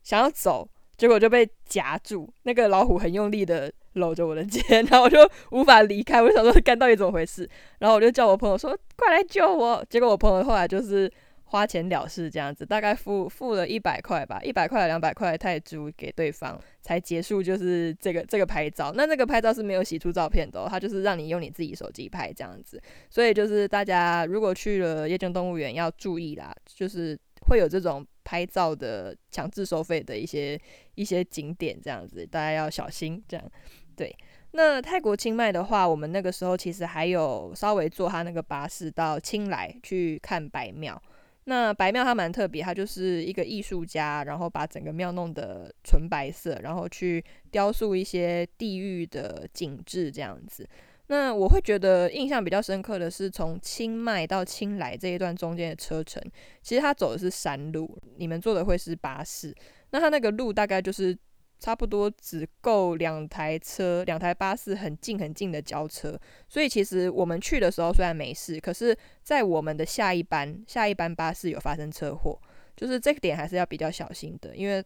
[0.05, 3.73] 想要走，结果就被夹住，那个老虎很用力的。
[3.95, 5.17] 搂着我的肩， 然后我就
[5.53, 6.21] 无法离开。
[6.21, 7.49] 我想说，干到底怎么回事？
[7.79, 11.09] 然后我就叫我朋友说：“快来救我！”结果我朋友后来就是
[11.47, 18.93] 花钱了事，这样子，大概付付了一百块吧，一百块两百块泰铢给对方，才结束就是这个这个拍照。
[18.93, 22.81] 那那个拍照是没有洗出照片的，他就是让你用你自己手机拍这样子。
[23.09, 27.17] 所以就是大家如果去了夜间动物园要注意啦，就是
[27.47, 30.61] 会有这种拍照的强制收费的一些
[30.97, 33.51] 一些景点这样子，大家要小心这样。
[33.95, 34.13] 对，
[34.53, 41.01] 那泰国清迈的话，我们那个时候其实还有稍微坐他那个巴士到清莱去看白庙。
[41.45, 50.69] 那白庙它蛮特别，它就是一个艺术家，然后把整个庙弄得纯白色，然后去雕塑一些地域的景致这样子。
[51.09, 56.23] 那我会觉得印象比较深刻的是从清迈到清莱这一段中间的车程，
[56.63, 59.55] 其实它走的是山路，你们坐的会是巴士。
[59.91, 61.17] 那它那个路大概就是。
[61.65, 72.39] 差不多只够两台车，两台巴士很近很近的交车，所以其实我们去的时候虽然没事，可是在我们的下一班下一班巴士有发生车祸，
[72.77, 74.85] 就是这个点还是要比较小心的，因为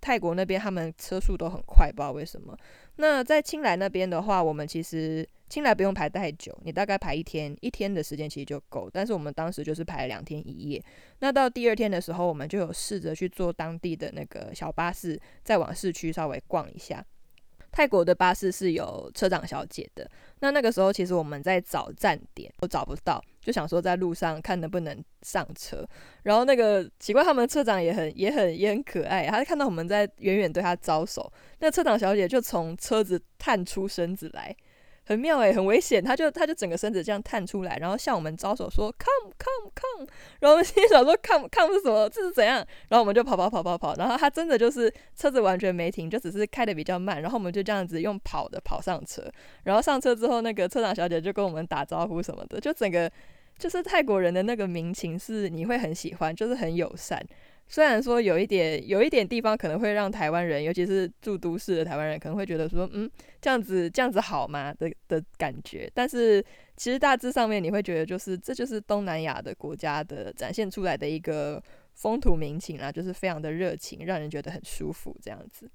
[0.00, 2.56] 泰国那边他们车速都很快，不知道为什么。
[3.00, 5.26] 那在青莱那边的话，我们其实。
[5.50, 8.88] 清来不用排太久，你大概排一天，一天的时间其实就够。
[8.88, 10.80] 但是我们当时就是排了两天一夜。
[11.18, 17.04] 那到第二天的时候，我们就有试着去坐当地的那个小巴士，再往市区稍微逛一下。
[17.72, 20.08] 泰国的巴士是有车长小姐的。
[20.38, 25.86] 那那个时候其实我们在找站点都找不到，就想说在路上看能不能上车。
[26.22, 34.54] 然后那个奇怪，他们车长也很也很也很可爱，他看到我们在远远对他招手，那车长小姐就从车子探出身子来。
[35.10, 40.06] 很妙诶，很危险，他就他就整个身子这样探出来，然后向我们招手说 “come come come”，
[40.38, 42.08] 然后我们心想说 “come come” 是什么？
[42.08, 42.64] 这是怎样？
[42.88, 49.28] 然后我们就跑跑跑跑跑，然后他真的就是车子完全没停，就只是开的比较慢，然后我们就这样子用跑的跑上车，
[49.64, 53.10] 然后上车之后，那个车长小姐就跟我们打招呼什么的，就整个
[53.58, 57.20] 就是泰国人的那个民情是你会很喜欢，就是很友善。
[57.70, 63.08] 虽然说有一点有一点地方可能会让台湾人，尤其是住都市的台湾人，可能会觉得说，嗯，
[63.40, 65.88] 这样子这样子好吗的的感觉。
[65.94, 66.44] 但是
[66.76, 71.62] 其实大致上面你会觉得，就是这就是东南亚的国家的展现出来的一个
[71.94, 75.70] 风土民情啦，就是非常的热情，让人觉得很舒服这样子。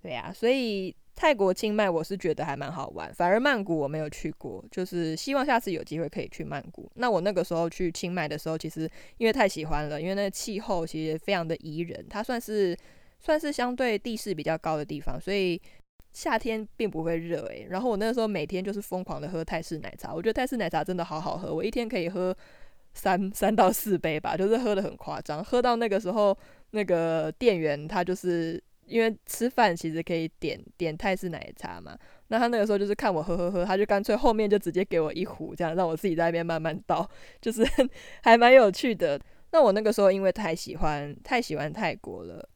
[0.00, 0.94] 对呀，所以。
[1.20, 6.90] 泰国清迈我是觉得还蛮好玩，反而曼谷我没有去过，就是希望下次有机会可以去曼谷。
[6.94, 12.74] 那我那个时候去清迈的时候，其实因为太喜欢了，因为那个气候其实非常的宜人，它算是
[13.18, 15.60] 算是相对地势比较高的地方，所以
[16.10, 17.66] 夏天并不会热诶。
[17.68, 22.34] 然后我那个时候每天就是疯狂的喝泰式奶茶，我觉得泰式奶茶真的好好喝，我一天可以喝
[22.94, 26.34] 三三到四杯吧，就是喝的很夸张，喝到那个时候
[26.70, 28.58] 那个店员他就是。
[28.90, 31.96] 因为吃饭其实可以点点泰式奶茶嘛，
[32.28, 37.08] 那他那个时候就是看我喝喝喝，他就干脆后面就直接给我一壶，这样让我自己在那边慢慢倒，
[37.40, 37.64] 就是
[38.22, 39.18] 还蛮有趣的。
[39.52, 42.48] 那我那个时候因为太喜欢太喜欢泰国了，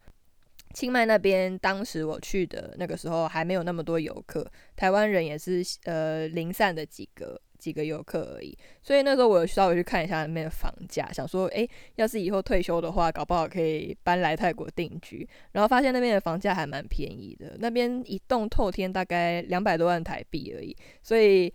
[0.74, 7.40] 清迈那边当时我去的那个时候还没有那么多游客，台湾人也是呃零散的几个。
[7.64, 15.26] 几个游客而已，所以那时候我稍微去看一下那边的房价，想说，诶，要是以后退休的话，搞不好可以搬来泰国定居。
[15.52, 20.76] 然后发现那边的房价还蛮便宜的，那边一栋透天大概两百多万台币而已。
[21.02, 21.50] 所以，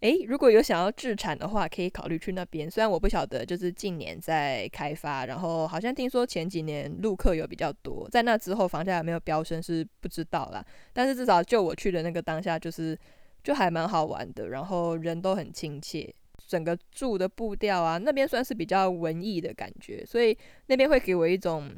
[0.00, 2.70] 诶，如果有想要置产的话，可以考虑去那边。
[2.70, 10.62] 虽然我不晓得，就是近年在开发，然后好像听说前几年陆客有比较多，在那之后房价有没有飙升是不知道啦。
[10.92, 12.98] 但是至少就我去的那个当下，就是。
[13.42, 16.12] 就还蛮好玩的，然后人都很亲切，
[16.46, 20.36] 整个住的步调啊，那边算是比较文艺的感觉，所以
[20.66, 21.70] 那边会给我一种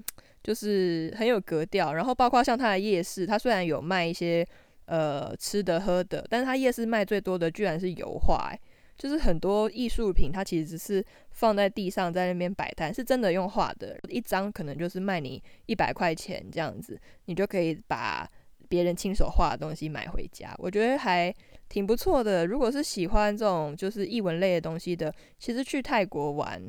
[0.43, 1.95] 就是很有格调。
[1.95, 4.47] 然后包括像它的夜市，它虽然有卖一些
[4.87, 8.53] 呃吃的喝的，但是它夜市卖最多的居然是油画，
[8.97, 18.29] 就是很多艺术品它其实是放在地上在那边摆摊，是真的用画的，一张可能就是卖你一百块钱这样子，你就可以把
[18.71, 21.35] 别人亲手画的东西买回家，我觉得还。
[21.71, 26.61] 挺不错的，如果是喜欢这种就是译文类的东西的，其实去泰国玩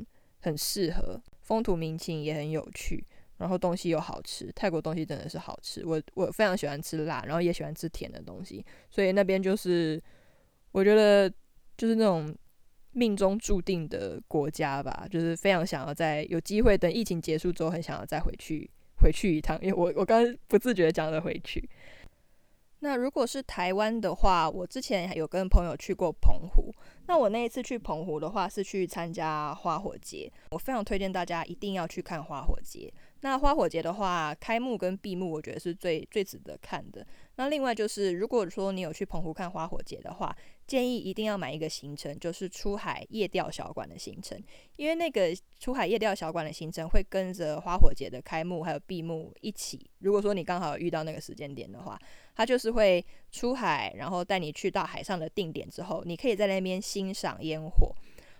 [0.41, 3.03] 很适合，风土民情也很有趣，
[3.37, 4.51] 然后东西又好吃。
[4.55, 9.99] 泰国东西真的是好吃，我我非常喜欢吃辣，然后也喜欢吃甜的东西，所以那边就是
[10.71, 11.27] 我觉得
[11.75, 12.31] 就是那种
[12.91, 18.69] 命中注定的国家吧，就是非常想要在有机会等疫情结束之后，很想要再回去
[19.01, 19.59] 回去一趟。
[19.61, 21.67] 因为我我刚刚不自觉讲了回去。
[22.83, 26.73] 那如果是台湾的话，我之前有跟朋友去过澎湖。
[27.05, 30.31] 那我那一次去澎湖的话，是去参加花火节。
[30.49, 32.91] 我非常推荐大家一定要去看花火节。
[33.19, 37.05] 那花火节的话，开幕跟闭幕，我觉得是最最值得看的。
[37.41, 40.35] 那另外就是，如果说你有去澎湖看花火节的话，
[40.67, 44.39] 建议一定要买一个行程，就是出海夜钓小馆的行程。
[44.75, 49.89] 因为那个出海夜钓小馆的行程会跟着花火节的开幕还有闭幕一起。
[50.01, 51.99] 如果说你刚好遇到那个时间点的话，
[52.35, 57.91] 它就是会出海，然后带你去到海上的定点之后，你可以在那边欣赏烟火。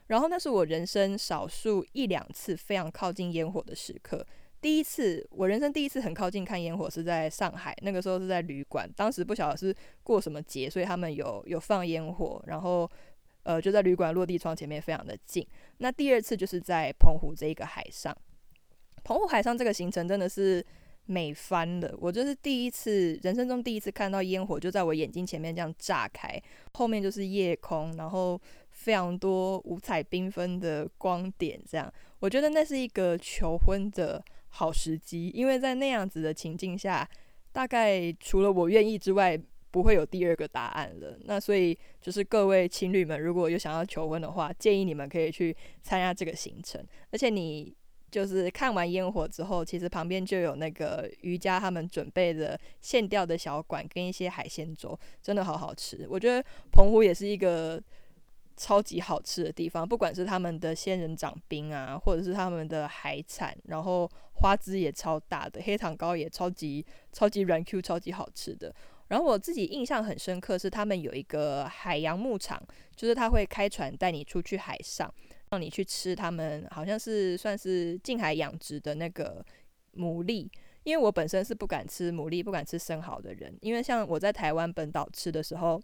[0.05, 4.23] 然后那是我人生少数一两次非常靠近烟火的时刻。
[4.62, 12.88] 第一次，我人生第一次很靠近看烟火是在上海，那个时候是在旅馆，当时不晓得是过什么节，所以他们有有放烟火，然后
[13.41, 15.45] 呃就在旅馆落地窗前面非常的近。
[15.80, 18.16] 那第二次就是在澎湖这一个海上，
[19.03, 20.64] 澎湖海上这个行程真的是
[21.07, 26.39] 美翻了，我就是第一次人生中第一次看到烟火就在我眼睛前面这样炸开，
[26.74, 28.39] 后面就是夜空，然后
[28.70, 34.24] 非常多五彩缤纷的光点，这样我觉得那是一个求婚的。
[34.51, 37.07] 好时机，因为在那样子的情境下，
[37.51, 39.39] 大概除了我愿意之外，
[39.71, 41.17] 不会有第二个答案了。
[41.23, 46.85] 那所以就是各位情侣们，如果有想要求婚的话，建议你们可以去参加这个行程。
[47.11, 47.73] 而且你
[48.11, 56.05] 就是看完烟火之后，其实旁边就有那个瑜伽他们准备的现钓的小馆跟一些海鲜粥，真的好好吃。
[56.09, 57.81] 我觉得澎湖也是一个。
[58.62, 68.72] 超级好吃的地方，不管是他们的仙人掌冰啊，或者是他们的海产，然后花枝也超大的，黑糖糕也超级超级软 Q，超级好吃的。
[69.07, 72.62] 然后我自己印象很深刻是他们有一个海洋牧场，
[72.95, 75.12] 就是他会开船带你出去海上，
[75.49, 79.43] 让你去吃他们好像是算是近海养殖的那个
[79.95, 80.47] 牡蛎。
[80.84, 85.82] 因为我本身是不敢吃牡蛎、不敢吃生蚝的人，因为像我在台湾本岛吃的时候。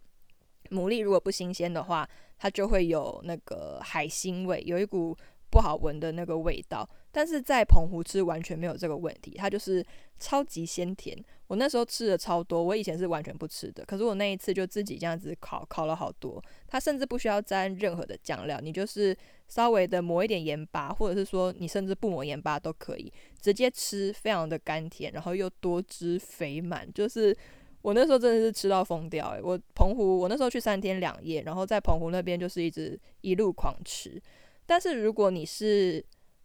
[0.68, 2.08] 牡蛎如果不新鲜的话，
[2.38, 5.16] 它就会有那个海腥味，有一股
[5.50, 6.88] 不好闻的那个味道。
[7.12, 9.84] 但是在澎湖吃完全没有这个问题，它就是
[10.20, 11.18] 超级鲜甜。
[11.48, 16.44] 我那时候吃的超多，我以前是完全不吃的，可是我那一次就自己这样子烤，烤了好多。
[16.68, 23.12] 它甚至不需要沾任何的酱料，你就是稍微的抹一点盐巴，或者是说你甚至不抹盐巴都可以，
[23.42, 27.36] 直接吃，非常的甘甜，然后又多汁肥满，就是。
[27.88, 34.22] 我那时候真的是吃到疯掉诶，我澎湖我那时候去三天两夜，然后在澎湖那边就是一直一路狂吃。
[34.66, 36.04] 但是如果你是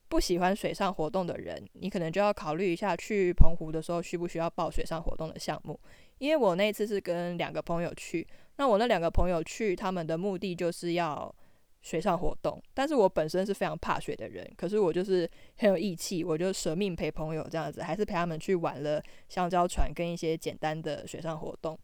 [0.08, 5.76] 不喜欢水上活动的人，你可能就要考虑一下去澎湖的时候需不需要报水上活动的项目。
[6.18, 8.24] 因为我那次是跟两个朋友去，
[8.58, 11.34] 那我那两个朋友去，他们的目的就是要。
[11.82, 21.76] 水上活动，但是我本身是非常怕水的人，可是我就是很有义气，我就舍命陪朋友这样子，还是陪他们去玩了香蕉船跟一些简单的水上活动。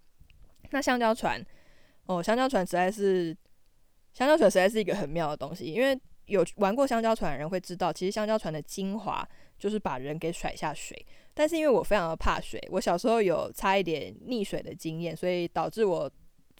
[0.71, 1.45] 那香蕉船，
[2.07, 3.37] 哦，香蕉船实在是，
[4.13, 9.29] 香蕉船实在是一个很妙的东西，因为有玩过香蕉船的人会知道，其实香蕉船的精华
[9.59, 10.97] 就是把人给甩下水。
[11.35, 16.11] 但是因为我非常的怕水，我小时候有差一点溺水的经验，所以导致我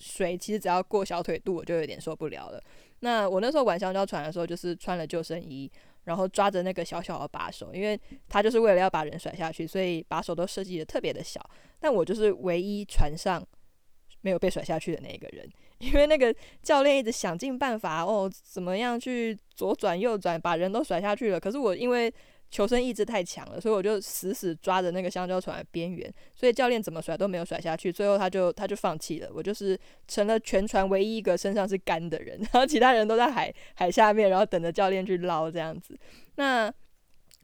[0.01, 2.63] 水其实只要过小腿肚，我就有点受不了了。
[3.01, 5.71] 那我那时候玩香蕉船的时候，就是穿了救生衣，
[6.05, 11.41] 然后抓着那个小小的把手，因为他就是为了要把人甩下去，所以把手都设计的特别的小。
[11.79, 13.41] 但我就是唯一船上
[14.23, 21.39] 没有被甩下去的那一个人，因为那个教练一直想尽办法哦，怎么样去左转右转，把人都甩下去了。
[21.39, 22.13] 可是我因为
[22.51, 27.93] 求生意志太强了，所以我就死死抓着那个香蕉船的边缘，所以教练怎么甩都没有甩下去。
[27.93, 35.95] 最后他就他就放弃了，我就是成了全船唯一一个身上是干的人，然后其他人都在海海下面，然后等着教练去捞这样子。
[36.37, 36.73] 那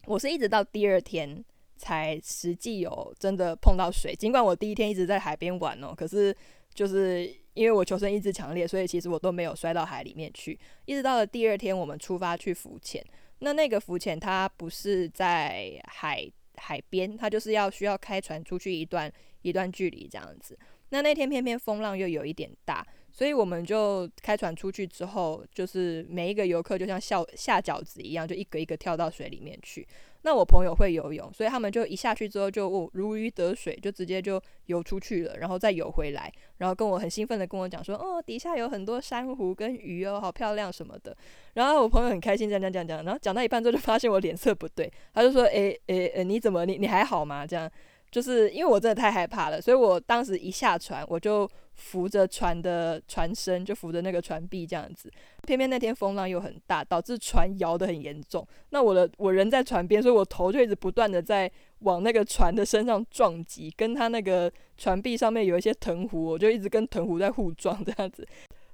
[0.07, 1.43] 我是一直到第二天
[1.77, 6.35] 才实际有真的碰到水，尽管我第一天一直在海边玩哦，可是
[6.73, 10.59] 就是因为我求生意志强烈，所以其实我都没有摔到海里面去。
[10.85, 13.05] 一直到了第二天，我们出发去浮潜。
[13.39, 19.11] 那那个浮潜，它不是在海海边，它就是要需要开船出去一段
[19.41, 20.57] 一段距离这样子。
[20.89, 22.85] 那那天偏偏风浪又有一点大，
[23.15, 29.87] 所以我们就开船出去之后，就是每一个游客就像下下饺子一样，就一个一个跳到水里面去。
[30.23, 41.15] 那我朋友会游泳，所以他们就一下去之后就如鱼得水，就直接就游出去了，然后再游回来，然后跟我很兴奋的跟我讲说，哦，底下有很多珊瑚跟鱼哦，好漂亮什么的。
[41.53, 47.47] 然后我朋友很开心讲讲讲讲，然后讲到一半之后就发现我脸色不对，他就说，诶诶诶，你怎么你你还好吗？
[47.47, 47.71] 这样。
[48.11, 55.11] 就是因为我真的太害怕了，所以我当时一下船，我就扶着船的船身，就扶着那个船壁这样子。
[55.45, 58.47] 偏偏那天风浪又很大，导致船摇得很严重。
[58.69, 68.25] 那我的我人在船边，所以我头就一直不断的在往那个船的身上撞击，跟他那个船壁上面有一些藤壶，我就一直跟藤壶在互撞，这样子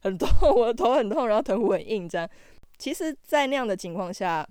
[0.01, 2.29] 很痛， 我的头很痛，然后藤壶很硬，这样。
[2.77, 4.47] 其实，在那样的情况下。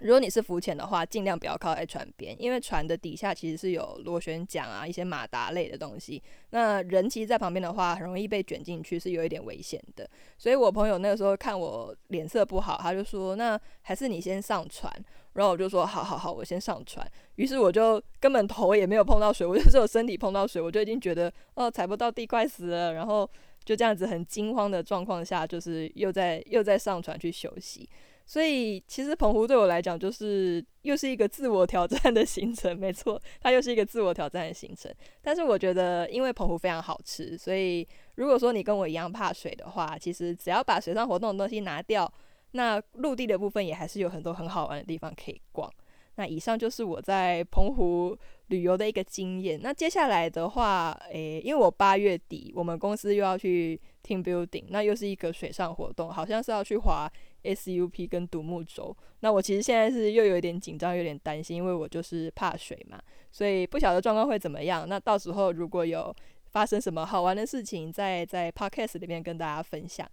[0.00, 6.22] 如果你是浮潜的话，尽量不要靠在船边，因为船的底下其实是有螺旋桨啊，一些马达类的东西。
[6.50, 10.08] 那人其实，在旁边的话，很容易被卷进去，是有一点危险的。
[10.36, 14.92] 所以我朋友那个时候看我脸色不好，他就说：“那还是你先上船。”
[15.32, 22.92] 然后我就说：“好好好，我先上船。”于是我就根本头也没有碰到水，我就只有身体碰到水，我就已经觉得哦，踩不到地，快死了。
[22.92, 23.28] 然后
[23.64, 27.88] 就这样子很惊慌的状况下，就是又在又在上船去休息。
[28.26, 34.92] 所以其实澎湖对我来讲，就是又是一个自我挑战的行程，没错，它又是一个自我挑战的行程。
[35.22, 42.12] 但是我觉得，因为澎湖非常好吃，所以如果说你跟我一样怕水的话，其实只要把水上活动的东西拿掉，
[42.50, 45.72] 那陆地的部分也还是有很多很好玩的地方可以逛。
[46.16, 48.16] 那以上就是我在澎湖
[48.48, 49.58] 旅游的一个经验。
[49.62, 57.10] 那接下来的话，诶，因为我八月底我们公司又要去 team building，那又是一个水上活动，好像是要去滑
[57.44, 58.96] SUP 跟独木舟。
[59.20, 63.00] 那我其实现在是又有点紧张，有点担心，因为我就是怕水嘛，
[63.30, 64.88] 所以不晓得状况会怎么样。
[64.88, 66.14] 那到时候如果有
[66.50, 70.08] 发生什么好玩的事情，再在 podcast 里面跟大家分享。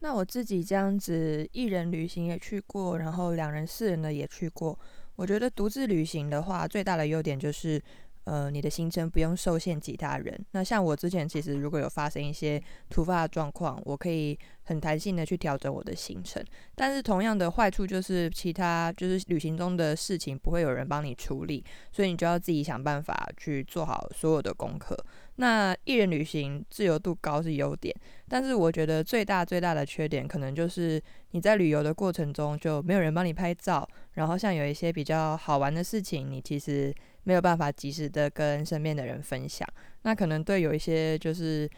[0.00, 4.76] 那我自己这样子一人旅行也去过，然后两人、四人的也去过。
[5.16, 7.80] 我觉得独自旅行的话，最大的优点就是，
[8.24, 10.38] 呃，你的行程不用受限其他人。
[10.52, 16.44] 那像我之前其实如果有发生一些突发状况，我可以很弹性的去调整我的行程。
[16.74, 24.96] 但是同样的坏处就是，其他就是旅行中的事情不会有人帮你处理，所以你就要自己想办法去做好所有的功课。
[25.36, 27.92] 那一人旅行自由度高是优点，
[28.28, 36.94] 但是我觉得最大最大的缺点可能就是你在旅游的过程中就没有人帮你拍照，然后像有一些比较好玩的事情，你其实
[37.24, 39.68] 没有办法及时的跟身边的人分享。
[40.02, 41.68] 那可能对有一些就是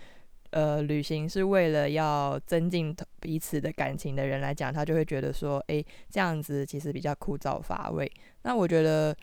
[0.51, 8.11] 呃旅行是为了要增进彼此的感情的人来讲，他就会觉得说，诶，这样子其实比较枯燥乏味。
[8.43, 9.17] 那我觉得。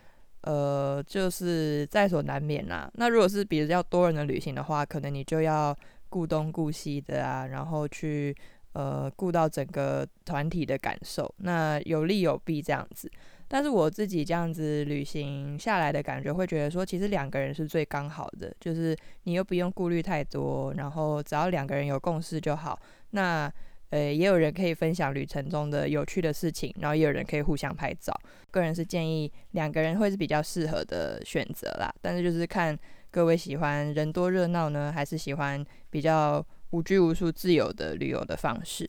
[0.44, 2.90] 呃，就是在所难免啦。
[2.94, 5.72] 那如果是比较多人的旅行的话，可能你就要
[6.08, 8.36] 顾东顾西的啊，然后去
[8.72, 13.08] 呃顾到整个团体的感受，那有利有弊这样子。
[13.52, 22.80] 但是我自己这样子旅行下来的感觉，会觉得说，其实两个人是最刚好的，就是你又不用顾虑太多，然后只要两个人有共识就好。
[23.10, 23.52] 那
[23.90, 28.18] 呃，也有人可以分享旅程中的有趣的事情，然后也有人可以互相拍照。
[28.50, 32.74] 个人是建议两个人会是比较适合的选择啦，但是就是看
[33.10, 38.88] 各位喜欢人多热闹呢，还是喜欢比较无拘无束、自由的旅游的方式。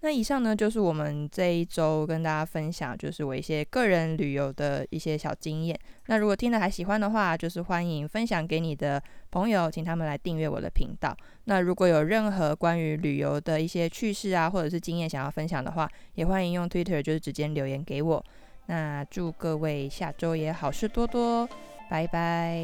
[0.00, 5.76] 那以上呢，就是我们这一周跟大家分享，就是我一些个人旅游的一些小经验。
[6.06, 11.16] 那如果听了还喜欢的话，就是欢迎分享给你的朋友，请他们来订阅我的频道。
[11.44, 18.24] 那如果有任何关于旅游的一些趣事啊，或者是经验想要分享的话，也欢迎用 Twitter 就是直接留言给我。
[18.66, 21.48] 那祝各位下周也好事多多，
[21.90, 22.62] 拜拜。